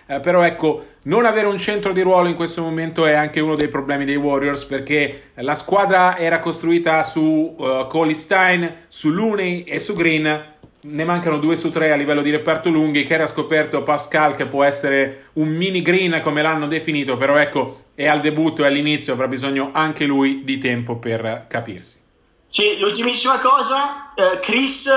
Eh, 0.06 0.20
però 0.20 0.42
ecco, 0.42 0.84
non 1.04 1.26
avere 1.26 1.46
un 1.48 1.58
centro 1.58 1.92
di 1.92 2.00
ruolo 2.00 2.28
in 2.28 2.34
questo 2.34 2.62
momento 2.62 3.04
è 3.04 3.12
anche 3.12 3.40
uno 3.40 3.56
dei 3.56 3.68
problemi 3.68 4.04
dei 4.04 4.16
Warriors 4.16 4.64
perché 4.64 5.30
la 5.34 5.54
squadra 5.54 6.16
era 6.16 6.38
costruita 6.38 7.02
su 7.02 7.54
uh, 7.58 7.86
Coley 7.88 8.14
Stein, 8.14 8.72
su 8.88 9.10
Looney 9.10 9.64
e 9.64 9.80
su 9.80 9.94
Green 9.94 10.51
ne 10.84 11.04
mancano 11.04 11.38
due 11.38 11.56
su 11.56 11.70
tre 11.70 11.92
a 11.92 11.96
livello 11.96 12.22
di 12.22 12.30
reparto 12.30 12.68
lunghi, 12.68 13.04
che 13.04 13.14
era 13.14 13.26
scoperto 13.26 13.82
Pascal 13.82 14.34
che 14.34 14.46
può 14.46 14.64
essere 14.64 15.26
un 15.34 15.48
mini 15.48 15.82
green 15.82 16.20
come 16.22 16.42
l'hanno 16.42 16.66
definito, 16.66 17.16
però 17.16 17.36
ecco, 17.36 17.78
è 17.94 18.06
al 18.06 18.20
debutto 18.20 18.62
e 18.62 18.66
all'inizio, 18.66 19.12
avrà 19.12 19.28
bisogno 19.28 19.70
anche 19.72 20.04
lui 20.04 20.42
di 20.44 20.58
tempo 20.58 20.96
per 20.96 21.46
capirsi. 21.48 22.00
Sì, 22.48 22.78
l'ultimissima 22.78 23.38
cosa, 23.38 24.12
eh, 24.14 24.40
Chris 24.40 24.90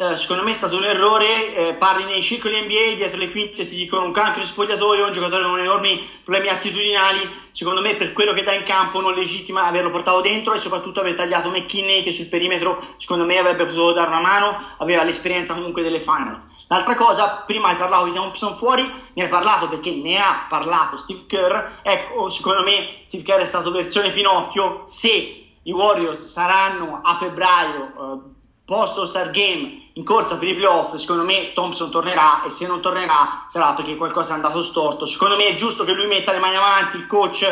eh, 0.00 0.16
secondo 0.16 0.44
me 0.44 0.52
è 0.52 0.54
stato 0.54 0.76
un 0.76 0.84
errore, 0.84 1.54
eh, 1.54 1.74
parli 1.74 2.04
nei 2.04 2.22
circoli 2.22 2.60
NBA, 2.60 2.94
dietro 2.94 3.18
le 3.18 3.32
quinte 3.32 3.66
ti 3.66 3.74
dicono 3.74 4.04
un 4.04 4.12
cancro 4.12 4.42
in 4.42 4.46
spogliatoio, 4.46 5.06
un 5.06 5.12
giocatore 5.12 5.42
con 5.42 5.58
enormi 5.58 6.08
problemi 6.22 6.50
attitudinali, 6.50 7.28
secondo 7.50 7.80
me 7.80 7.96
per 7.96 8.12
quello 8.12 8.32
che 8.32 8.44
dà 8.44 8.52
in 8.52 8.62
campo 8.62 9.00
non 9.00 9.14
legittima 9.14 9.64
averlo 9.64 9.90
portato 9.90 10.20
dentro 10.20 10.54
e 10.54 10.60
soprattutto 10.60 11.00
aver 11.00 11.16
tagliato 11.16 11.50
McKinney 11.50 12.04
che 12.04 12.12
sul 12.12 12.28
perimetro 12.28 12.80
secondo 12.96 13.24
me 13.24 13.38
avrebbe 13.38 13.64
potuto 13.64 13.92
dare 13.92 14.06
una 14.06 14.20
mano, 14.20 14.56
aveva 14.76 15.02
l'esperienza 15.02 15.54
comunque 15.54 15.82
delle 15.82 15.98
finals. 15.98 16.48
L'altra 16.68 16.94
cosa, 16.94 17.42
prima 17.44 17.70
hai 17.70 17.76
parlato 17.76 18.04
di 18.04 18.12
Thompson 18.12 18.54
fuori, 18.54 18.88
ne 19.14 19.22
hai 19.24 19.28
parlato 19.28 19.68
perché 19.68 19.90
ne 19.90 20.16
ha 20.16 20.46
parlato 20.48 20.96
Steve 20.96 21.26
Kerr, 21.26 21.80
ecco 21.82 22.30
secondo 22.30 22.62
me 22.62 23.02
Steve 23.08 23.24
Kerr 23.24 23.40
è 23.40 23.46
stato 23.46 23.72
versione 23.72 24.12
Pinocchio, 24.12 24.84
se 24.86 25.44
i 25.60 25.72
Warriors 25.72 26.24
saranno 26.24 27.00
a 27.02 27.16
febbraio 27.16 27.82
eh, 27.82 28.36
post 28.68 28.98
All-Star 28.98 29.30
Game 29.30 29.87
in 29.98 30.04
corsa 30.04 30.38
per 30.38 30.46
i 30.46 30.54
playoff, 30.54 30.94
secondo 30.94 31.24
me 31.24 31.52
Thompson 31.52 31.90
tornerà 31.90 32.44
e 32.44 32.50
se 32.50 32.68
non 32.68 32.80
tornerà 32.80 33.46
sarà 33.48 33.72
perché 33.72 33.96
qualcosa 33.96 34.30
è 34.30 34.34
andato 34.36 34.62
storto. 34.62 35.06
Secondo 35.06 35.36
me 35.36 35.48
è 35.48 35.56
giusto 35.56 35.84
che 35.84 35.92
lui 35.92 36.06
metta 36.06 36.30
le 36.30 36.38
mani 36.38 36.54
avanti, 36.54 36.96
il 36.96 37.06
coach, 37.08 37.42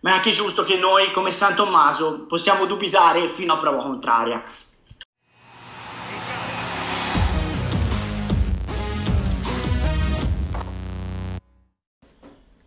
ma 0.00 0.10
è 0.10 0.12
anche 0.12 0.30
giusto 0.30 0.64
che 0.64 0.76
noi 0.76 1.10
come 1.12 1.32
San 1.32 1.54
Tommaso 1.54 2.26
possiamo 2.28 2.66
dubitare 2.66 3.26
fino 3.28 3.54
a 3.54 3.56
prova 3.56 3.82
contraria. 3.82 4.42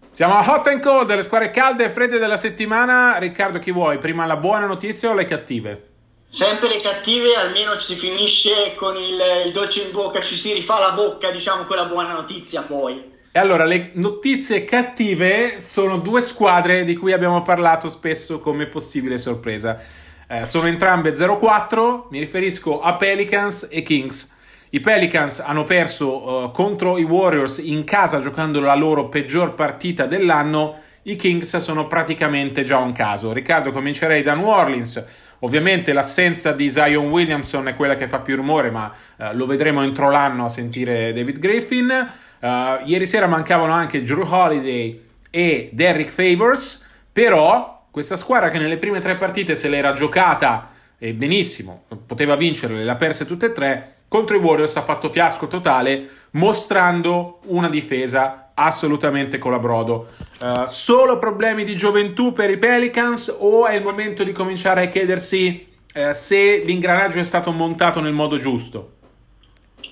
Siamo 0.10 0.36
a 0.36 0.52
hot 0.52 0.66
and 0.66 0.82
cold, 0.82 1.14
le 1.14 1.22
squadre 1.22 1.52
calde 1.52 1.86
e 1.86 1.90
fredde 1.92 2.18
della 2.18 2.38
settimana. 2.38 3.18
Riccardo, 3.20 3.60
chi 3.60 3.72
vuoi? 3.72 4.00
Prima 4.00 4.26
la 4.26 4.36
buona 4.36 4.66
notizia 4.66 5.12
o 5.12 5.14
le 5.14 5.26
cattive? 5.26 5.91
Sempre 6.34 6.70
le 6.70 6.80
cattive, 6.80 7.36
almeno 7.36 7.78
si 7.78 7.94
finisce 7.94 8.74
con 8.76 8.96
il, 8.96 9.20
il, 9.48 9.52
dolce 9.52 9.82
in 9.82 9.92
bocca, 9.92 10.22
ci 10.22 10.38
si 10.38 10.54
rifà 10.54 10.80
la 10.80 10.92
bocca, 10.92 11.30
diciamo, 11.30 11.66
con 11.66 11.76
la 11.76 11.84
buona 11.84 12.14
notizia 12.14 12.62
poi. 12.62 13.04
E 13.34 13.38
allora, 13.38 13.66
le 13.66 13.92
notizie 13.96 14.64
cattive 14.64 15.60
sono 15.60 15.98
due 15.98 16.22
squadre 16.22 16.86
di 16.86 16.96
cui 16.96 17.12
abbiamo 17.12 17.42
parlato 17.42 17.90
spesso 17.90 18.40
come 18.40 18.68
possibile 18.68 19.18
sorpresa. 19.18 19.78
Eh, 20.26 20.46
sono 20.46 20.68
entrambe 20.68 21.12
0-4, 21.12 22.04
mi 22.12 22.20
riferisco 22.20 22.80
a 22.80 22.96
Pelicans 22.96 23.68
e 23.70 23.82
Kings. 23.82 24.34
I 24.70 24.80
Pelicans 24.80 25.40
hanno 25.40 25.66
perso 25.66 26.24
uh, 26.24 26.52
contro 26.52 26.98
i 26.98 27.04
Warriors 27.04 27.58
in 27.58 27.84
casa 27.84 28.22
giocando 28.22 28.62
la 28.62 28.76
loro 28.76 29.10
peggior 29.10 29.54
partita 29.54 30.06
dell'anno. 30.06 30.80
I 31.04 31.18
Kings 31.18 31.58
sono 31.58 31.88
praticamente 31.88 32.64
già 32.64 32.78
un 32.78 32.94
caso. 32.94 33.34
Riccardo, 33.34 33.74
comincerei 33.74 34.22
da 34.24 34.34
New 34.34 34.48
Orleans 34.48 35.04
Ovviamente 35.44 35.94
l'assenza 35.94 36.52
di 36.52 36.70
Zion 36.70 37.10
Williamson 37.10 37.68
è 37.68 37.76
quella 37.76 37.96
che 37.96 38.08
fa 38.08 38.20
più 38.20 38.36
rumore, 38.36 38.70
ma 38.70 38.94
uh, 39.18 39.26
lo 39.34 39.46
vedremo 39.46 39.84
entro 39.84 40.10
l'anno 40.10 40.46
a 40.46 40.50
sentire 40.50 41.14
David 41.14 41.40
Griffin. 41.40 42.10
Uh, 42.40 42.48
ieri 42.86 43.06
sera 43.06 43.28
mancavano 43.28 43.74
anche 43.74 44.04
Drew 44.04 44.26
Holiday 44.28 45.02
e 45.30 45.70
Derrick 45.74 46.12
Favors, 46.12 46.88
però 47.12 47.88
questa 47.92 48.16
squadra 48.16 48.50
che 48.50 48.60
nelle 48.60 48.78
prime 48.78 49.00
tre 49.00 49.18
partite 49.18 49.56
se 49.56 49.68
l'era 49.68 49.94
giocata 49.94 50.72
e 51.04 51.14
benissimo, 51.14 51.86
poteva 52.06 52.36
vincerle, 52.36 52.84
le 52.84 52.92
ha 52.92 52.96
perse 52.96 53.26
tutte 53.26 53.48
e 53.48 53.52
tre, 53.54 53.96
contro 54.08 54.36
i 54.36 54.40
Warriors 54.40 54.76
ha 54.76 54.84
fatto 54.84 55.10
fiasco 55.10 55.48
totale, 55.48 56.08
mostrando 56.32 57.40
una 57.46 57.70
difesa 57.70 58.51
assolutamente 58.54 59.38
colabrodo. 59.38 60.08
Uh, 60.40 60.66
solo 60.68 61.18
problemi 61.18 61.64
di 61.64 61.76
gioventù 61.76 62.34
per 62.34 62.50
i 62.50 62.58
Pelicans 62.58 63.36
o 63.40 63.66
è 63.66 63.76
il 63.76 63.84
momento 63.84 64.24
di 64.24 64.32
cominciare 64.32 64.84
a 64.84 64.90
chiedersi 64.90 65.68
uh, 65.94 66.12
se 66.12 66.58
l'ingranaggio 66.58 67.20
è 67.20 67.24
stato 67.24 67.52
montato 67.52 68.00
nel 68.00 68.14
modo 68.14 68.38
giusto? 68.38 68.94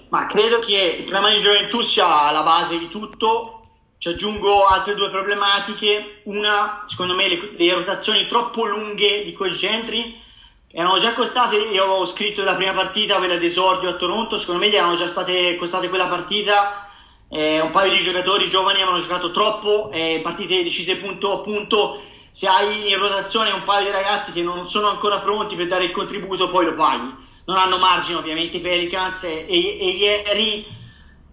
Ma 0.10 0.26
credo 0.28 0.60
che 0.60 0.98
il 1.00 1.04
problema 1.04 1.30
di 1.34 1.42
gioventù 1.42 1.82
sia 1.82 2.32
la 2.32 2.42
base 2.42 2.78
di 2.78 2.90
tutto. 2.90 3.56
Ci 3.98 4.10
aggiungo 4.10 4.66
altre 4.66 4.96
due 4.96 5.10
problematiche. 5.10 6.22
Una, 6.24 6.84
secondo 6.88 7.16
me, 7.16 7.28
le, 7.28 7.52
le 7.58 7.74
rotazioni 7.74 8.28
troppo 8.28 8.66
lunghe 8.66 9.24
di 9.24 9.38
centri 9.56 10.28
erano 10.72 11.00
già 11.00 11.14
costate, 11.14 11.58
io 11.58 11.84
avevo 11.84 12.06
scritto 12.06 12.44
la 12.44 12.54
prima 12.54 12.74
partita, 12.74 13.18
quella 13.18 13.38
d'esordio 13.38 13.90
a 13.90 13.94
Toronto, 13.94 14.38
secondo 14.38 14.62
me 14.62 14.70
gli 14.70 14.76
erano 14.76 14.96
già 14.96 15.08
state 15.08 15.56
costate 15.56 15.90
quella 15.90 16.08
partita, 16.08 16.89
eh, 17.30 17.62
un 17.62 17.72
paio 17.72 17.92
di 17.92 18.02
giocatori 18.02 18.50
giovani 18.50 18.82
avevano 18.82 19.02
giocato 19.02 19.32
troppo, 19.32 19.92
eh, 19.92 20.20
partite 20.22 20.64
decise 20.64 20.98
punto 20.98 21.32
a 21.32 21.40
punto, 21.40 22.02
se 22.32 22.48
hai 22.48 22.90
in 22.92 22.98
rotazione 22.98 23.52
un 23.52 23.64
paio 23.64 23.86
di 23.86 23.92
ragazzi 23.92 24.32
che 24.32 24.42
non 24.42 24.70
sono 24.70 24.90
ancora 24.90 25.20
pronti 25.20 25.56
per 25.56 25.68
dare 25.68 25.84
il 25.84 25.92
contributo 25.92 26.50
poi 26.50 26.66
lo 26.66 26.76
paghi, 26.76 27.14
non 27.46 27.58
hanno 27.58 27.78
margine 27.78 28.18
ovviamente 28.18 28.58
i 28.58 28.62
Pelicans 28.62 29.24
e, 29.24 29.46
e, 29.48 29.90
ieri 29.90 30.78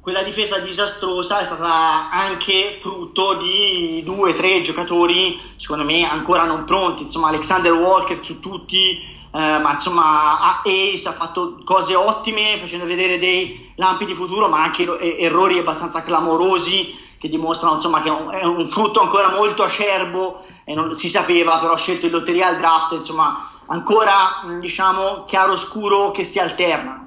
quella 0.01 0.23
difesa 0.23 0.59
disastrosa 0.59 1.41
è 1.41 1.45
stata 1.45 2.11
anche 2.11 2.79
frutto 2.81 3.35
di 3.35 4.03
due 4.05 4.31
o 4.31 4.35
tre 4.35 4.63
giocatori 4.63 5.41
secondo 5.57 5.83
me 5.83 6.09
ancora 6.09 6.45
non 6.45 6.63
pronti. 6.65 7.03
Insomma 7.03 7.29
Alexander 7.29 7.73
Walker 7.73 8.23
su 8.23 8.39
tutti 8.39 9.16
eh, 9.33 9.59
ma 9.59 9.73
insomma 9.73 10.63
Ace 10.63 11.09
ha 11.09 11.13
fatto 11.13 11.61
cose 11.65 11.95
ottime 11.95 12.59
facendo 12.59 12.87
vedere 12.87 13.19
dei 13.19 13.73
lampi 13.77 14.05
di 14.05 14.15
futuro 14.15 14.49
ma 14.49 14.63
anche 14.63 15.19
errori 15.19 15.59
abbastanza 15.59 16.03
clamorosi 16.03 17.05
che 17.19 17.29
dimostrano 17.29 17.77
insomma 17.77 18.01
che 18.03 18.09
è 18.09 18.45
un 18.45 18.67
frutto 18.67 19.01
ancora 19.01 19.31
molto 19.31 19.63
acerbo 19.63 20.45
e 20.65 20.75
non 20.75 20.95
si 20.95 21.09
sapeva 21.09 21.59
però 21.59 21.73
ha 21.73 21.79
scelto 21.79 22.07
il 22.07 22.13
lotteria 22.13 22.49
al 22.49 22.59
draft 22.59 22.93
insomma 22.93 23.51
ancora 23.67 24.45
diciamo 24.61 25.25
chiaro 25.25 25.57
scuro 25.57 26.11
che 26.11 26.25
si 26.25 26.39
alternano 26.39 27.07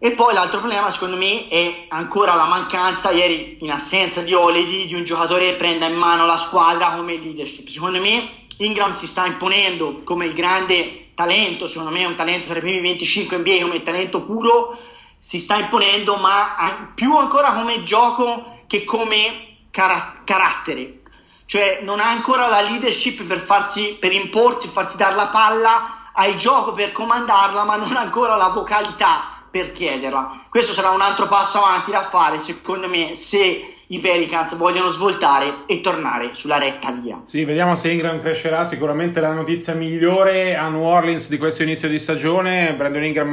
e 0.00 0.12
poi 0.12 0.32
l'altro 0.32 0.60
problema, 0.60 0.92
secondo 0.92 1.16
me, 1.16 1.48
è 1.48 1.86
ancora 1.88 2.36
la 2.36 2.44
mancanza, 2.44 3.10
ieri 3.10 3.58
in 3.62 3.72
assenza 3.72 4.22
di 4.22 4.32
Oledi, 4.32 4.86
di 4.86 4.94
un 4.94 5.02
giocatore 5.02 5.50
che 5.50 5.56
prenda 5.56 5.86
in 5.86 5.96
mano 5.96 6.24
la 6.24 6.36
squadra 6.36 6.94
come 6.94 7.16
leadership. 7.16 7.66
Secondo 7.66 8.00
me 8.00 8.46
Ingram 8.58 8.94
si 8.94 9.08
sta 9.08 9.26
imponendo 9.26 10.02
come 10.04 10.26
il 10.26 10.34
grande 10.34 11.07
talento, 11.18 11.66
secondo 11.66 11.90
me 11.90 12.02
è 12.02 12.06
un 12.06 12.14
talento 12.14 12.46
tra 12.46 12.58
i 12.58 12.60
primi 12.60 12.80
25 12.80 13.38
NBA 13.38 13.62
come 13.62 13.82
talento 13.82 14.22
puro, 14.22 14.78
si 15.18 15.40
sta 15.40 15.56
imponendo, 15.56 16.14
ma 16.14 16.92
più 16.94 17.16
ancora 17.16 17.54
come 17.54 17.82
gioco 17.82 18.60
che 18.68 18.84
come 18.84 19.66
car- 19.72 20.22
carattere. 20.22 21.00
Cioè 21.44 21.80
non 21.82 21.98
ha 21.98 22.08
ancora 22.08 22.46
la 22.46 22.60
leadership 22.60 23.24
per, 23.24 23.40
farsi, 23.40 23.96
per 23.98 24.12
imporsi, 24.12 24.68
farsi 24.68 24.96
dare 24.96 25.16
la 25.16 25.26
palla, 25.26 26.12
ha 26.12 26.24
il 26.28 26.36
gioco 26.36 26.72
per 26.72 26.92
comandarla, 26.92 27.64
ma 27.64 27.74
non 27.74 27.96
ha 27.96 28.00
ancora 28.00 28.36
la 28.36 28.50
vocalità 28.50 29.42
per 29.50 29.72
chiederla. 29.72 30.44
Questo 30.48 30.72
sarà 30.72 30.90
un 30.90 31.00
altro 31.00 31.26
passo 31.26 31.58
avanti 31.58 31.90
da 31.90 32.02
fare, 32.02 32.38
secondo 32.38 32.86
me, 32.86 33.16
se 33.16 33.77
i 33.90 34.00
Pelicans 34.00 34.54
vogliono 34.56 34.90
svoltare 34.90 35.64
e 35.66 35.80
tornare 35.80 36.30
sulla 36.34 36.58
retta 36.58 36.90
via. 36.90 37.22
Sì, 37.24 37.44
vediamo 37.44 37.74
se 37.74 37.90
Ingram 37.90 38.20
crescerà. 38.20 38.64
Sicuramente 38.64 39.20
la 39.20 39.32
notizia 39.32 39.72
migliore 39.72 40.56
a 40.56 40.68
New 40.68 40.82
Orleans 40.82 41.30
di 41.30 41.38
questo 41.38 41.62
inizio 41.62 41.88
di 41.88 41.98
stagione. 41.98 42.74
Brandon 42.74 43.04
Ingram 43.04 43.32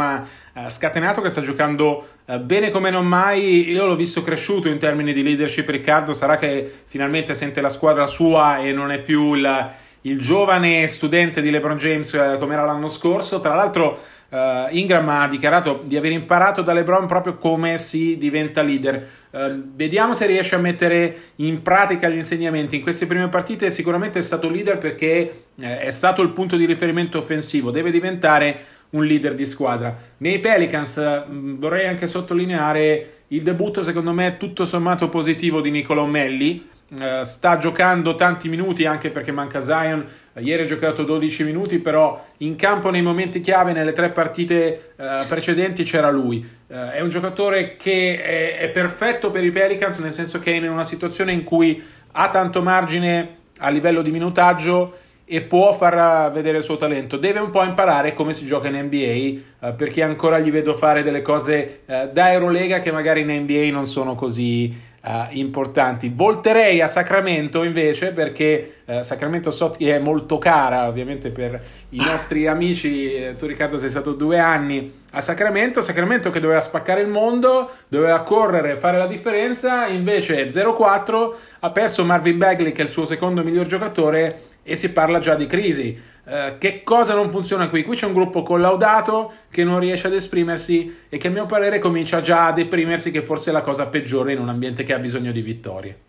ha 0.54 0.70
scatenato 0.70 1.22
che 1.22 1.28
sta 1.28 1.41
giocando 1.41 2.08
eh, 2.26 2.39
bene 2.39 2.72
come 2.72 2.89
non 2.89 3.06
mai. 3.06 3.70
Io 3.70 3.86
l'ho 3.86 3.98
visto 3.98 4.22
cresciuto 4.22 4.70
in 4.70 4.78
termini 4.78 5.12
di 5.12 5.24
leadership. 5.24 5.68
Riccardo 5.68 6.13
sarà 6.13 6.38
che 6.38 6.84
finalmente 6.86 7.34
sente 7.34 7.60
la 7.60 7.70
squadra 7.70 8.08
sua 8.08 8.60
e 8.60 8.72
non 8.72 8.91
è 8.91 9.00
più 9.00 9.34
il, 9.34 9.72
il 10.02 10.22
giovane 10.22 10.88
studente 10.88 11.41
di 11.41 11.52
LeBron 11.52 11.78
James 11.78 12.13
eh, 12.13 12.38
come 12.39 12.54
era 12.54 12.63
l'anno 12.63 12.88
scorso. 12.88 13.41
Tra 13.41 13.56
l'altro 13.56 14.00
Uh, 14.29 14.67
Ingram 14.71 15.07
ha 15.07 15.27
dichiarato 15.27 15.81
di 15.85 15.95
aver 15.95 16.11
imparato 16.11 16.61
da 16.61 16.73
LeBron 16.73 17.05
proprio 17.05 17.38
come 17.38 17.77
si 17.77 18.17
diventa 18.17 18.61
leader. 18.61 19.07
Uh, 19.29 19.61
vediamo 19.75 20.13
se 20.13 20.25
riesce 20.25 20.55
a 20.55 20.59
mettere 20.59 21.15
in 21.38 21.61
pratica 21.61 22.09
gli 22.09 22.15
insegnamenti. 22.15 22.77
In 22.77 22.81
queste 22.81 23.05
prime 23.05 23.29
partite 23.29 23.71
sicuramente 23.71 24.19
è 24.19 24.21
stato 24.21 24.49
leader 24.49 24.77
perché 24.77 25.45
eh, 25.59 25.79
è 25.79 25.91
stato 25.91 26.21
il 26.21 26.31
punto 26.31 26.57
di 26.57 26.65
riferimento 26.65 27.17
offensivo, 27.17 27.71
deve 27.71 27.91
diventare 27.91 28.59
un 28.91 29.05
leader 29.05 29.35
di 29.35 29.45
squadra. 29.45 29.95
Nei 30.17 30.39
Pelicans 30.39 30.97
mh, 30.97 31.59
vorrei 31.59 31.88
anche 31.88 32.07
sottolineare 32.07 33.09
il 33.29 33.41
debutto 33.41 33.83
secondo 33.83 34.11
me 34.11 34.38
tutto 34.38 34.65
sommato 34.65 35.09
positivo 35.09 35.61
di 35.61 35.71
Nicolo 35.71 36.05
Melli 36.05 36.73
Uh, 36.88 37.24
sta 37.24 37.58
giocando 37.58 38.13
tanti 38.13 38.48
minuti 38.48 38.86
anche 38.86 39.10
perché 39.10 39.32
manca 39.32 39.60
Zion. 39.60 40.06
Ieri 40.36 40.63
ha 40.63 40.65
giocato 40.65 41.04
12 41.04 41.43
minuti, 41.43 41.80
però 41.80 42.24
in 42.38 42.56
campo 42.56 42.91
nei 42.91 43.02
momenti 43.02 43.41
chiave, 43.41 43.74
nelle 43.74 43.91
tre 43.91 44.12
partite 44.12 44.93
uh, 44.95 45.26
precedenti 45.28 45.84
c'era 45.84 46.12
lui. 46.12 46.48
è 46.67 47.02
un 47.02 47.10
giocatore 47.10 47.76
che 47.76 48.21
è, 48.21 48.58
è, 48.60 48.69
perfetto 48.69 49.32
per 49.32 49.43
i 49.43 49.50
Pelicans, 49.50 49.98
nel 49.98 50.12
senso 50.12 50.38
che 50.39 50.52
è 50.52 50.56
in 50.56 50.69
una 50.69 50.84
situazione 50.84 51.32
in 51.32 51.43
cui 51.43 51.84
ha 52.12 52.30
tanto 52.30 52.62
margine 52.62 53.38
a 53.60 53.69
livello 53.69 54.04
di 54.04 54.12
minutaggio 54.12 54.98
e 55.26 55.41
può 55.41 55.74
far 55.74 56.30
vedere 56.32 56.58
il 56.58 56.63
suo 56.63 56.76
talento. 56.76 57.17
Deve 57.17 57.39
un 57.39 57.50
po' 57.50 57.63
imparare 57.63 58.13
come 58.13 58.32
si 58.32 58.45
gioca 58.45 58.67
in 58.67 58.76
NBA, 58.76 59.71
perché 59.71 60.04
ancora 60.04 60.38
gli 60.38 60.52
vedo 60.52 60.76
fare 60.76 61.02
delle 61.02 61.24
cose 61.24 61.82
da 61.86 62.32
Eurolega 62.32 62.80
che 62.80 62.91
magari 62.91 63.21
in 63.21 63.41
NBA 63.41 63.71
non 63.71 63.88
sono 63.88 64.13
così 64.13 64.93
uh, 65.06 65.28
importanti. 65.32 66.12
Volterei 66.13 66.82
a 66.82 66.88
Sacramento 66.88 67.63
invece 67.63 68.12
perché 68.12 68.78
uh, 68.86 69.02
Sacramento 69.02 69.52
so 69.52 69.70
che 69.70 69.96
è 69.96 70.00
molto 70.00 70.38
cara 70.38 70.88
ovviamente 70.88 71.30
per 71.30 71.62
i 71.89 71.98
nostri 71.98 72.48
amici. 72.48 73.13
Eh, 73.13 73.36
tu 73.36 73.46
Riccardo 73.46 73.78
sei 73.78 73.89
stato 73.89 74.13
due 74.13 74.39
anni 74.39 75.04
a 75.12 75.22
Sacramento, 75.22 75.82
Sacramento 75.82 76.30
che 76.30 76.39
doveva 76.39 76.60
spaccare 76.60 77.02
il 77.02 77.08
mondo, 77.08 77.72
doveva 77.88 78.22
correre, 78.22 78.76
fare 78.76 78.98
la 78.98 79.08
differenza, 79.08 79.86
invece 79.86 80.48
0-4 80.48 81.34
ha 81.60 81.72
perso 81.72 82.04
Marvin 82.04 82.38
Bagley 82.38 82.72
che 82.72 82.82
è 82.82 82.86
il 82.86 82.89
suo 82.89 83.06
secondo 83.06 83.44
miglior 83.44 83.65
giocatore 83.68 84.41
e 84.63 84.76
si 84.76 84.91
parla 84.91 85.20
già 85.20 85.36
di 85.36 85.46
crisi. 85.46 86.13
Uh, 86.25 86.57
che 86.57 86.81
cosa 86.81 87.13
non 87.13 87.29
funziona 87.29 87.69
qui? 87.69 87.83
Qui 87.83 87.95
c'è 87.95 88.07
un 88.07 88.13
gruppo 88.13 88.41
collaudato 88.41 89.31
che 89.51 89.63
non 89.63 89.79
riesce 89.79 90.07
ad 90.07 90.13
esprimersi 90.13 91.03
e 91.07 91.17
che 91.17 91.27
a 91.27 91.29
mio 91.29 91.45
parere 91.45 91.77
comincia 91.77 92.19
già 92.19 92.47
a 92.47 92.51
deprimersi, 92.51 93.11
che 93.11 93.21
forse 93.21 93.51
è 93.51 93.53
la 93.53 93.61
cosa 93.61 93.85
peggiore 93.88 94.33
in 94.33 94.39
un 94.39 94.49
ambiente 94.49 94.83
che 94.83 94.93
ha 94.93 94.99
bisogno 94.99 95.31
di 95.31 95.41
vittorie. 95.41 95.99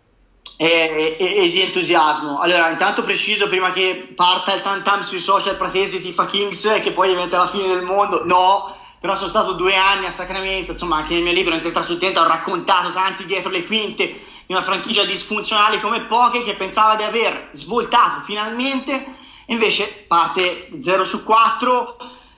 E, 0.57 1.15
e, 1.19 1.43
e 1.45 1.49
di 1.51 1.61
entusiasmo. 1.61 2.39
Allora, 2.39 2.71
intanto 2.71 3.03
preciso 3.03 3.47
prima 3.47 3.71
che 3.71 4.11
parta 4.15 4.55
il 4.55 4.63
tantam 4.63 5.03
sui 5.03 5.19
social 5.19 5.55
pratesi 5.55 6.01
Tifa 6.01 6.25
Kings 6.25 6.79
che 6.81 6.91
poi 6.91 7.09
diventa 7.09 7.37
la 7.37 7.47
fine 7.47 7.67
del 7.67 7.83
mondo. 7.83 8.25
No, 8.25 8.75
però 8.99 9.15
sono 9.15 9.29
stato 9.29 9.53
due 9.53 9.75
anni 9.75 10.07
a 10.07 10.11
Sacramento, 10.11 10.71
insomma, 10.71 10.95
anche 10.95 11.13
nel 11.13 11.21
mio 11.21 11.33
libro 11.33 11.53
Entrata 11.53 11.83
sul 11.83 11.99
Tenta 11.99 12.21
ho 12.21 12.27
raccontato 12.27 12.91
tanti 12.91 13.25
dietro 13.25 13.51
le 13.51 13.63
quinte 13.65 14.15
di 14.47 14.53
una 14.53 14.63
franchigia 14.63 15.03
disfunzionale 15.03 15.79
come 15.79 16.05
poche 16.05 16.41
che 16.41 16.55
pensava 16.55 16.95
di 16.95 17.03
aver 17.03 17.49
svoltato 17.51 18.21
finalmente 18.21 19.25
Invece 19.49 20.05
parte 20.07 20.69
0 20.79 21.05
su 21.05 21.23
4, 21.23 21.97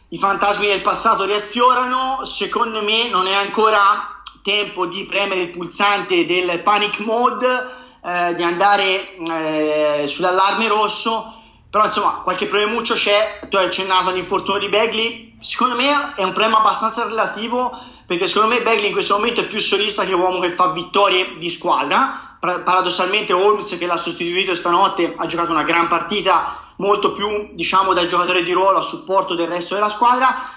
i 0.10 0.18
fantasmi 0.18 0.68
del 0.68 0.82
passato 0.82 1.24
riaffiorano, 1.24 2.24
secondo 2.26 2.84
me 2.84 3.10
non 3.10 3.26
è 3.26 3.34
ancora 3.34 4.22
tempo 4.44 4.86
di 4.86 5.06
premere 5.06 5.42
il 5.42 5.50
pulsante 5.50 6.28
del 6.28 6.62
panic 6.62 7.00
mode, 7.00 7.68
eh, 8.04 8.36
di 8.36 8.44
andare 8.44 9.16
eh, 9.16 10.06
sull'allarme 10.08 10.68
rosso, 10.68 11.34
però 11.68 11.86
insomma 11.86 12.22
qualche 12.24 12.46
premuccio 12.46 12.94
c'è, 12.94 13.40
tu 13.50 13.58
hai 13.58 13.66
accennato 13.66 14.10
all'infortunio 14.10 14.60
di 14.60 14.70
Bagley, 14.70 15.36
secondo 15.40 15.76
me 15.76 16.14
è 16.16 16.22
un 16.22 16.34
problema 16.34 16.60
abbastanza 16.60 17.06
relativo 17.06 17.76
perché 18.10 18.26
secondo 18.26 18.56
me 18.56 18.64
Bagley 18.64 18.88
in 18.88 18.94
questo 18.94 19.18
momento 19.18 19.42
è 19.42 19.46
più 19.46 19.60
solista 19.60 20.04
che 20.04 20.14
uomo 20.14 20.40
che 20.40 20.50
fa 20.50 20.72
vittorie 20.72 21.38
di 21.38 21.48
squadra, 21.52 22.38
paradossalmente 22.40 23.34
Holmes 23.34 23.78
che 23.78 23.86
l'ha 23.86 23.98
sostituito 23.98 24.56
stanotte 24.56 25.14
ha 25.16 25.28
giocato 25.28 25.52
una 25.52 25.62
gran 25.62 25.88
partita 25.88 26.74
molto 26.78 27.12
più 27.12 27.52
diciamo 27.54 27.94
da 27.94 28.08
giocatore 28.08 28.42
di 28.42 28.52
ruolo 28.52 28.80
a 28.80 28.82
supporto 28.82 29.36
del 29.36 29.48
resto 29.48 29.76
della 29.76 29.90
squadra. 29.90 30.50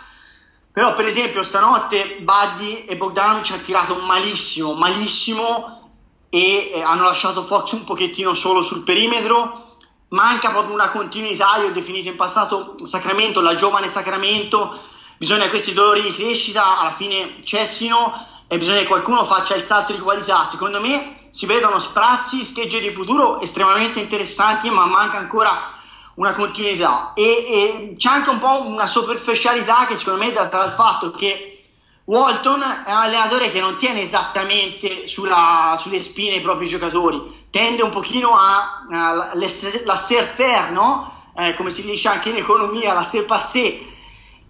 Però 0.73 0.95
per 0.95 1.05
esempio 1.05 1.43
stanotte 1.43 2.21
Buddy 2.23 2.87
e 2.87 2.97
Bogdanovic 2.97 3.51
hanno 3.51 3.61
tirato 3.61 3.97
malissimo 3.97 4.73
malissimo 4.73 5.91
e 6.31 6.71
eh, 6.73 6.81
hanno 6.81 7.05
lasciato 7.05 7.43
Fox 7.43 7.73
un 7.73 7.85
pochettino 7.85 8.33
solo 8.33 8.63
sul 8.63 8.83
perimetro. 8.83 9.77
Manca 10.09 10.49
proprio 10.49 10.73
una 10.73 10.89
continuità. 10.89 11.59
Io 11.59 11.67
ho 11.67 11.73
definito 11.73 12.09
in 12.09 12.17
passato 12.17 12.77
Sacramento 12.85 13.43
la 13.43 13.55
giovane 13.55 13.91
Sacramento 13.91 14.89
bisogna 15.23 15.45
che 15.45 15.51
questi 15.51 15.73
dolori 15.73 16.03
di 16.03 16.13
crescita 16.13 16.81
alla 16.81 16.91
fine 16.91 17.45
cessino 17.45 18.27
e 18.49 18.59
bisogna 18.59 18.81
che 18.81 18.89
qualcuno 18.89 19.25
faccia 19.25 19.55
il 19.55 19.63
salto 19.63 19.93
di 19.93 20.01
qualità. 20.01 20.43
Secondo 20.43 20.81
me 20.81 21.29
si 21.31 21.47
vedono 21.47 21.79
sprazzi 21.79 22.43
schegge 22.43 22.81
di 22.81 22.91
futuro 22.91 23.41
estremamente 23.41 24.01
interessanti 24.01 24.69
ma 24.69 24.85
manca 24.85 25.19
ancora 25.19 25.71
una 26.15 26.33
continuità. 26.33 27.13
E, 27.15 27.23
e, 27.23 27.95
c'è 27.97 28.09
anche 28.09 28.31
un 28.31 28.41
po' 28.41 28.67
una 28.67 28.89
superficialità 28.89 29.87
che 29.87 29.95
secondo 29.95 30.25
me 30.25 30.31
è 30.31 30.33
data 30.33 30.59
dal 30.59 30.73
fatto 30.73 31.13
che 31.13 31.67
Walton 32.07 32.61
è 32.85 32.91
un 32.91 32.97
allenatore 32.97 33.49
che 33.53 33.61
non 33.61 33.77
tiene 33.77 34.01
esattamente 34.01 35.07
sulla, 35.07 35.77
sulle 35.79 36.03
spine 36.03 36.35
i 36.35 36.41
propri 36.41 36.67
giocatori, 36.67 37.47
tende 37.49 37.83
un 37.83 37.91
pochino 37.91 38.37
a, 38.37 38.87
a 38.91 40.71
no? 40.71 41.31
Eh, 41.37 41.55
come 41.55 41.71
si 41.71 41.83
dice 41.83 42.09
anche 42.09 42.31
in 42.31 42.37
economia, 42.37 42.93
la 42.93 43.05
ser 43.05 43.25
passé, 43.25 43.92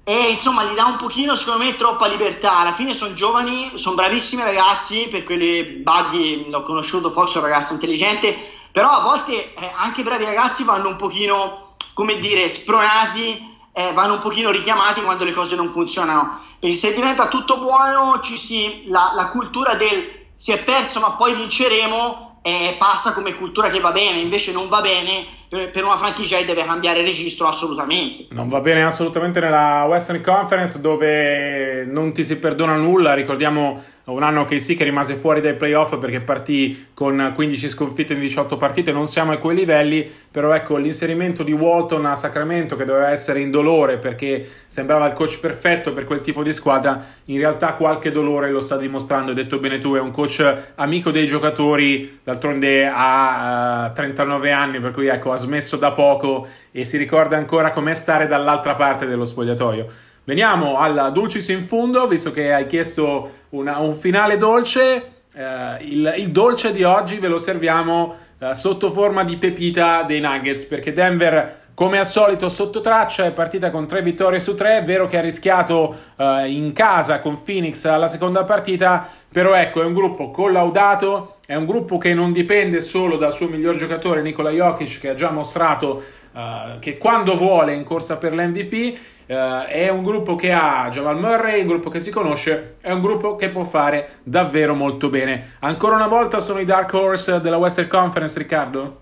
e 0.05 0.31
insomma 0.31 0.65
gli 0.65 0.75
dà 0.75 0.87
un 0.87 0.97
pochino 0.97 1.35
secondo 1.37 1.65
me 1.65 1.77
troppa 1.77 2.09
libertà 2.09 2.59
alla 2.59 2.73
fine 2.73 2.93
sono 2.93 3.15
giovani 3.15 3.73
sono 3.77 3.95
bravissimi 3.95 4.43
ragazzi 4.43 5.07
per 5.09 5.23
quelle 5.23 5.65
Buddy 5.65 6.51
l'ho 6.51 6.62
conosciuto 6.62 7.12
è 7.12 7.19
un 7.37 7.43
ragazzo 7.43 7.73
intelligente 7.73 8.53
però 8.73 8.88
a 8.88 9.03
volte 9.03 9.53
eh, 9.53 9.73
anche 9.77 10.01
i 10.01 10.05
bravi 10.05 10.25
ragazzi 10.25 10.65
vanno 10.65 10.88
un 10.88 10.97
pochino, 10.97 11.75
come 11.93 12.19
dire, 12.19 12.49
spronati 12.49 13.51
eh, 13.71 13.93
vanno 13.93 14.15
un 14.15 14.21
pochino 14.21 14.51
richiamati 14.51 15.03
quando 15.03 15.25
le 15.25 15.33
cose 15.33 15.55
non 15.55 15.71
funzionano. 15.71 16.41
Perché 16.59 16.75
se 16.75 16.95
diventa 16.95 17.29
tutto 17.29 17.59
buono, 17.59 18.21
ci 18.23 18.38
si, 18.38 18.85
la, 18.87 19.12
la 19.15 19.29
cultura 19.29 19.75
del 19.75 20.21
si 20.35 20.51
è 20.51 20.59
perso 20.59 20.99
ma 20.99 21.12
poi 21.12 21.35
vinceremo 21.35 22.32
eh, 22.42 22.74
passa 22.78 23.12
come 23.12 23.35
cultura 23.35 23.68
che 23.68 23.81
va 23.81 23.92
bene, 23.92 24.20
invece 24.20 24.52
non 24.52 24.68
va 24.68 24.81
bene 24.81 25.24
per, 25.48 25.85
una 25.85 25.96
franchigia 25.96 26.38
e 26.38 26.44
deve 26.44 26.64
cambiare 26.64 27.02
registro 27.02 27.46
assolutamente. 27.46 28.26
Non 28.35 28.48
va 28.48 28.61
bene 28.61 28.83
assolutamente 28.83 29.38
nella 29.38 29.85
Western 29.85 30.22
Conference 30.22 30.81
dove 30.81 31.85
non 31.85 32.12
ti 32.12 32.24
si 32.24 32.37
perdona 32.37 32.74
nulla, 32.74 33.14
ricordiamo 33.14 33.83
un 34.05 34.23
anno 34.25 34.45
che 34.45 34.59
sì 34.59 34.75
che 34.75 34.83
rimase 34.83 35.15
fuori 35.15 35.41
dai 35.41 35.55
playoff 35.55 35.97
perché 35.99 36.21
partì 36.21 36.88
con 36.93 37.33
15 37.35 37.69
sconfitte 37.69 38.15
in 38.15 38.21
18 38.21 38.57
partite, 38.57 38.91
non 38.91 39.07
siamo 39.07 39.31
a 39.31 39.37
quei 39.37 39.55
livelli, 39.55 40.11
però 40.31 40.53
ecco 40.53 40.77
l'inserimento 40.77 41.45
di 41.45 41.53
Walton 41.53 42.07
a 42.07 42.17
Sacramento 42.17 42.75
che 42.75 42.85
doveva 42.85 43.11
essere 43.11 43.41
indolore 43.41 43.99
perché 43.99 44.47
sembrava 44.67 45.07
il 45.07 45.12
coach 45.12 45.38
perfetto 45.38 45.93
per 45.93 46.05
quel 46.05 46.21
tipo 46.21 46.43
di 46.43 46.53
squadra, 46.53 47.05
in 47.27 47.38
realtà 47.38 47.75
qualche 47.75 48.11
dolore 48.11 48.51
lo 48.51 48.61
sta 48.61 48.77
dimostrando, 48.77 49.31
hai 49.31 49.37
detto 49.37 49.59
bene 49.59 49.79
tu, 49.79 49.95
è 49.95 50.01
un 50.01 50.11
coach 50.11 50.73
amico 50.75 51.12
dei 51.12 51.27
giocatori, 51.27 52.21
d'altronde 52.25 52.91
ha 52.93 53.88
uh, 53.91 53.95
39 53.95 54.51
anni, 54.51 54.81
per 54.81 54.93
cui 54.93 55.07
ecco 55.07 55.31
ha 55.31 55.37
smesso 55.37 55.77
da 55.77 55.93
poco 55.93 56.49
e 56.73 56.85
si 56.85 56.97
ricorda 56.97 57.37
ancora 57.37 57.71
com'è 57.71 57.95
stare 57.95 58.27
dall'altra 58.27 58.75
parte 58.75 59.07
dello 59.07 59.25
spogliatoio. 59.25 60.11
Veniamo 60.24 60.76
al 60.76 61.11
Dulcis 61.12 61.48
in 61.48 61.64
fondo, 61.64 62.06
visto 62.06 62.30
che 62.30 62.52
hai 62.52 62.68
chiesto 62.68 63.30
una, 63.50 63.80
un 63.80 63.96
finale 63.96 64.37
dolce. 64.37 65.24
Eh, 65.35 65.76
il, 65.80 66.14
il, 66.18 66.30
dolce 66.30 66.70
di 66.70 66.85
oggi 66.85 67.18
ve 67.18 67.26
lo 67.26 67.38
serviamo 67.38 68.14
eh, 68.38 68.54
sotto 68.54 68.92
forma 68.92 69.24
di 69.24 69.37
pepita 69.37 70.04
dei 70.04 70.20
Nuggets, 70.20 70.66
perché 70.66 70.92
Denver, 70.92 71.70
come 71.74 71.98
al 71.98 72.06
solito, 72.06 72.48
sotto 72.48 72.80
traccia 72.80 73.24
è 73.24 73.32
partita 73.32 73.72
con 73.72 73.88
tre 73.88 74.00
vittorie 74.00 74.38
su 74.38 74.54
tre. 74.54 74.78
È 74.78 74.85
vero 74.85 75.06
che 75.06 75.18
ha 75.18 75.22
rischiato 75.22 75.92
eh, 76.16 76.52
in 76.52 76.72
casa 76.72 77.18
con 77.18 77.42
Phoenix 77.42 77.85
alla 77.87 78.06
seconda 78.06 78.44
partita, 78.44 79.08
però 79.28 79.54
ecco, 79.54 79.82
è 79.82 79.85
un 79.85 79.92
gruppo 79.92 80.30
collaudato. 80.30 81.38
È 81.44 81.56
un 81.56 81.66
gruppo 81.66 81.98
che 81.98 82.14
non 82.14 82.30
dipende 82.30 82.80
solo 82.80 83.16
dal 83.16 83.32
suo 83.32 83.48
miglior 83.48 83.74
giocatore 83.74 84.22
Nikola 84.22 84.50
Jokic, 84.50 85.00
che 85.00 85.08
ha 85.08 85.14
già 85.14 85.32
mostrato 85.32 86.00
uh, 86.33 86.79
che 86.79 86.99
quando 86.99 87.37
vuole 87.37 87.75
in 87.75 87.85
corsa 87.85 88.16
per 88.16 88.35
l'MVP 88.35 89.11
Uh, 89.25 89.64
è 89.66 89.88
un 89.88 90.03
gruppo 90.03 90.35
che 90.35 90.53
ha 90.53 90.88
Jamal 90.90 91.18
Murray, 91.18 91.61
un 91.61 91.68
gruppo 91.68 91.88
che 91.88 92.01
si 92.01 92.11
conosce, 92.11 92.77
è 92.81 92.90
un 92.90 93.01
gruppo 93.01 93.37
che 93.37 93.51
può 93.51 93.62
fare 93.62 94.18
davvero 94.25 94.75
molto 94.75 95.09
bene. 95.09 95.57
Ancora 95.61 95.95
una 95.95 96.09
volta 96.09 96.40
sono 96.40 96.59
i 96.59 96.64
Dark 96.64 96.92
Horse 96.92 97.40
della 97.40 97.57
Western 97.57 97.88
Conference, 97.88 98.37
Riccardo? 98.38 99.01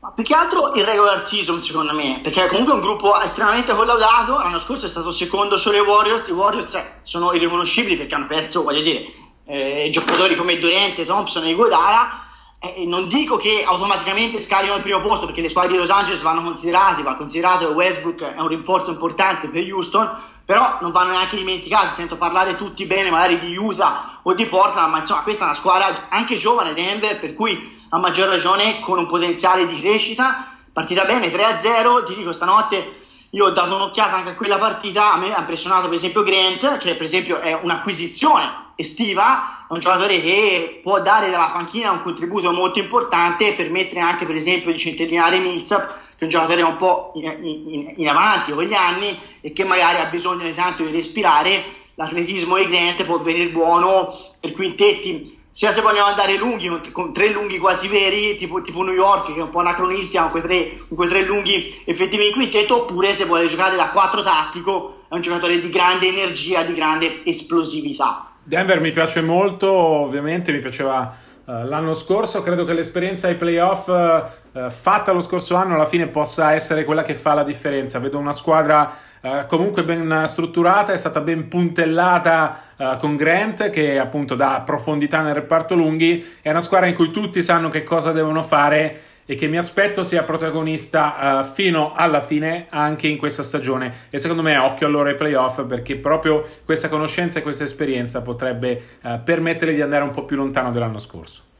Ma 0.00 0.10
più 0.10 0.24
che 0.24 0.34
altro 0.34 0.74
il 0.74 0.84
regular 0.84 1.22
season, 1.24 1.60
secondo 1.60 1.94
me, 1.94 2.18
perché 2.22 2.48
comunque 2.48 2.72
è 2.72 2.76
un 2.76 2.82
gruppo 2.82 3.18
estremamente 3.20 3.72
collaudato. 3.72 4.36
L'anno 4.38 4.58
scorso 4.58 4.86
è 4.86 4.88
stato 4.88 5.12
secondo 5.12 5.56
solo 5.56 5.78
ai 5.78 5.86
Warriors. 5.86 6.26
I 6.26 6.32
Warriors 6.32 6.74
eh, 6.74 6.84
sono 7.00 7.32
irriconoscibili 7.32 7.96
perché 7.96 8.14
hanno 8.16 8.26
perso, 8.26 8.64
voglio 8.64 8.82
dire, 8.82 9.04
eh, 9.46 9.88
giocatori 9.92 10.34
come 10.34 10.58
Durante, 10.58 11.06
Thompson 11.06 11.44
e 11.44 11.54
Godara 11.54 12.31
eh, 12.62 12.86
non 12.86 13.08
dico 13.08 13.36
che 13.36 13.64
automaticamente 13.66 14.38
scalino 14.38 14.74
al 14.74 14.82
primo 14.82 15.00
posto 15.00 15.26
perché 15.26 15.40
le 15.40 15.48
squadre 15.48 15.72
di 15.72 15.78
Los 15.78 15.90
Angeles 15.90 16.22
vanno 16.22 16.42
considerate, 16.42 17.02
va 17.02 17.16
considerato 17.16 17.66
che 17.66 17.72
Westbrook 17.72 18.22
è 18.22 18.38
un 18.38 18.46
rinforzo 18.46 18.92
importante 18.92 19.48
per 19.48 19.64
Houston, 19.64 20.08
però 20.44 20.78
non 20.80 20.92
vanno 20.92 21.10
neanche 21.10 21.36
dimenticati, 21.36 21.96
sento 21.96 22.16
parlare 22.16 22.54
tutti 22.54 22.86
bene 22.86 23.10
magari 23.10 23.40
di 23.40 23.56
Utah 23.56 24.20
o 24.22 24.32
di 24.32 24.46
Portland, 24.46 24.92
ma 24.92 25.00
insomma 25.00 25.22
questa 25.22 25.42
è 25.42 25.46
una 25.48 25.56
squadra 25.56 26.08
anche 26.08 26.36
giovane 26.36 26.72
Denver, 26.72 27.18
per 27.18 27.34
cui 27.34 27.80
a 27.88 27.98
maggior 27.98 28.28
ragione 28.28 28.78
con 28.78 28.96
un 28.96 29.06
potenziale 29.06 29.66
di 29.66 29.80
crescita, 29.80 30.46
partita 30.72 31.04
bene 31.04 31.32
3-0, 31.32 32.06
ti 32.06 32.14
dico 32.14 32.32
stanotte 32.32 33.01
io 33.34 33.46
ho 33.46 33.50
dato 33.50 33.74
un'occhiata 33.76 34.16
anche 34.16 34.30
a 34.30 34.34
quella 34.34 34.58
partita, 34.58 35.14
a 35.14 35.16
me 35.16 35.34
ha 35.34 35.40
impressionato 35.40 35.88
per 35.88 35.96
esempio 35.96 36.22
Grant, 36.22 36.76
che 36.76 36.94
per 36.94 37.04
esempio 37.04 37.40
è 37.40 37.54
un'acquisizione 37.54 38.72
estiva, 38.74 39.66
è 39.68 39.72
un 39.72 39.78
giocatore 39.78 40.20
che 40.20 40.80
può 40.82 41.00
dare 41.00 41.30
dalla 41.30 41.50
panchina 41.50 41.92
un 41.92 42.02
contributo 42.02 42.52
molto 42.52 42.78
importante 42.78 43.48
e 43.48 43.54
permettere 43.54 44.00
anche 44.00 44.26
per 44.26 44.34
esempio 44.34 44.70
di 44.70 44.78
centellinare 44.78 45.38
Millsap, 45.38 45.94
che 46.10 46.18
è 46.18 46.24
un 46.24 46.28
giocatore 46.28 46.60
un 46.60 46.76
po' 46.76 47.12
in, 47.14 47.38
in, 47.42 47.94
in, 47.96 48.08
avanti 48.08 48.52
con 48.52 48.64
gli 48.64 48.74
anni 48.74 49.18
e 49.40 49.52
che 49.54 49.64
magari 49.64 50.00
ha 50.00 50.10
bisogno 50.10 50.44
di 50.44 50.54
tanto 50.54 50.84
di 50.84 50.92
respirare, 50.92 51.64
l'atletismo 51.94 52.58
di 52.58 52.68
Grant 52.68 53.02
può 53.04 53.18
venire 53.18 53.48
buono 53.48 54.14
per 54.40 54.52
quintetti 54.52 55.40
sia 55.52 55.70
se 55.70 55.82
vogliamo 55.82 56.08
andare 56.08 56.38
lunghi, 56.38 56.80
con, 56.92 57.12
tre 57.12 57.30
lunghi 57.30 57.58
quasi 57.58 57.86
veri, 57.86 58.36
tipo, 58.36 58.62
tipo, 58.62 58.82
New 58.82 58.94
York, 58.94 59.34
che 59.34 59.38
è 59.38 59.42
un 59.42 59.50
po' 59.50 59.58
anacronistica, 59.58 60.22
con 60.22 60.30
quei 60.30 60.42
tre, 60.42 60.76
con 60.88 60.96
quei 60.96 61.10
tre 61.10 61.24
lunghi 61.24 61.82
effettivi 61.84 62.28
in 62.28 62.32
quintetto, 62.32 62.84
oppure 62.84 63.12
se 63.12 63.26
vuole 63.26 63.46
giocare 63.48 63.76
da 63.76 63.90
4 63.90 64.22
tattico, 64.22 65.04
è 65.10 65.14
un 65.14 65.20
giocatore 65.20 65.60
di 65.60 65.68
grande 65.68 66.08
energia, 66.08 66.62
di 66.62 66.72
grande 66.72 67.20
esplosività. 67.26 68.30
Denver 68.42 68.80
mi 68.80 68.92
piace 68.92 69.20
molto, 69.20 69.70
ovviamente 69.70 70.52
mi 70.52 70.58
piaceva 70.58 71.14
l'anno 71.44 71.94
scorso, 71.94 72.42
credo 72.42 72.64
che 72.64 72.72
l'esperienza 72.72 73.26
ai 73.26 73.34
playoff 73.34 73.88
uh, 73.88 74.70
fatta 74.70 75.12
lo 75.12 75.20
scorso 75.20 75.56
anno 75.56 75.74
alla 75.74 75.86
fine 75.86 76.06
possa 76.06 76.52
essere 76.52 76.84
quella 76.84 77.02
che 77.02 77.14
fa 77.14 77.34
la 77.34 77.42
differenza. 77.42 77.98
Vedo 77.98 78.18
una 78.18 78.32
squadra 78.32 78.94
uh, 79.20 79.46
comunque 79.46 79.82
ben 79.82 80.24
strutturata, 80.26 80.92
è 80.92 80.96
stata 80.96 81.20
ben 81.20 81.48
puntellata 81.48 82.58
uh, 82.76 82.96
con 82.96 83.16
Grant 83.16 83.70
che 83.70 83.98
appunto 83.98 84.34
dà 84.34 84.62
profondità 84.64 85.20
nel 85.20 85.34
reparto 85.34 85.74
lunghi, 85.74 86.24
è 86.40 86.50
una 86.50 86.60
squadra 86.60 86.86
in 86.86 86.94
cui 86.94 87.10
tutti 87.10 87.42
sanno 87.42 87.68
che 87.68 87.82
cosa 87.82 88.12
devono 88.12 88.42
fare 88.42 89.00
e 89.26 89.34
che 89.34 89.46
mi 89.46 89.56
aspetto 89.56 90.02
sia 90.02 90.22
protagonista 90.24 91.40
uh, 91.40 91.44
fino 91.44 91.92
alla 91.94 92.20
fine 92.20 92.66
anche 92.70 93.06
in 93.08 93.18
questa 93.18 93.42
stagione 93.42 94.08
e 94.10 94.18
secondo 94.18 94.42
me 94.42 94.56
occhio 94.56 94.86
allora 94.86 95.10
ai 95.10 95.16
playoff 95.16 95.64
perché 95.64 95.96
proprio 95.96 96.46
questa 96.64 96.88
conoscenza 96.88 97.38
e 97.38 97.42
questa 97.42 97.64
esperienza 97.64 98.22
potrebbe 98.22 98.98
uh, 99.02 99.22
permettere 99.22 99.74
di 99.74 99.80
andare 99.80 100.04
un 100.04 100.10
po' 100.10 100.24
più 100.24 100.36
lontano 100.36 100.70
dell'anno 100.70 100.98
scorso. 100.98 101.50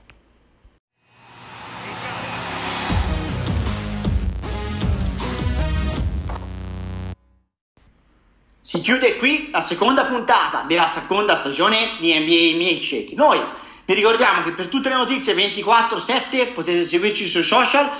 Si 8.65 8.79
chiude 8.79 9.17
qui 9.17 9.51
la 9.51 9.61
seconda 9.61 10.05
puntata 10.05 10.65
della 10.67 10.87
seconda 10.87 11.35
stagione 11.35 11.97
di 11.99 12.17
NBA 12.17 12.57
Milkshake. 12.57 13.15
Noi 13.17 13.41
vi 13.85 13.95
ricordiamo 13.95 14.43
che 14.43 14.53
per 14.53 14.69
tutte 14.69 14.89
le 14.89 14.95
notizie 14.95 15.35
24-7 15.35 16.53
potete 16.53 16.85
seguirci 16.85 17.27
sui 17.27 17.43
social, 17.43 17.91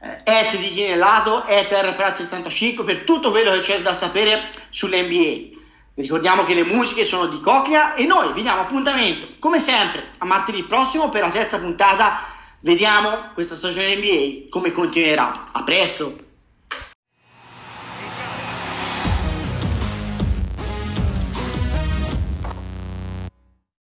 eh, 0.00 0.22
at 0.24 0.56
di 0.56 0.68
Chinellato, 0.68 1.42
at 1.42 1.70
rpraz75 1.70 2.84
per 2.84 3.00
tutto 3.00 3.30
quello 3.30 3.50
che 3.52 3.60
c'è 3.60 3.82
da 3.82 3.92
sapere 3.92 4.50
sull'NBA. 4.70 5.60
Vi 5.94 6.02
ricordiamo 6.02 6.44
che 6.44 6.54
le 6.54 6.64
musiche 6.64 7.04
sono 7.04 7.26
di 7.26 7.40
Coclea 7.40 7.94
e 7.94 8.06
noi 8.06 8.32
vi 8.32 8.42
diamo 8.42 8.62
appuntamento, 8.62 9.34
come 9.38 9.58
sempre, 9.58 10.10
a 10.18 10.24
martedì 10.24 10.62
prossimo 10.62 11.08
per 11.08 11.22
la 11.22 11.30
terza 11.30 11.58
puntata. 11.58 12.22
Vediamo 12.60 13.32
questa 13.34 13.56
stagione 13.56 13.96
NBA 13.96 14.48
come 14.48 14.72
continuerà. 14.72 15.48
A 15.52 15.62
presto! 15.64 16.31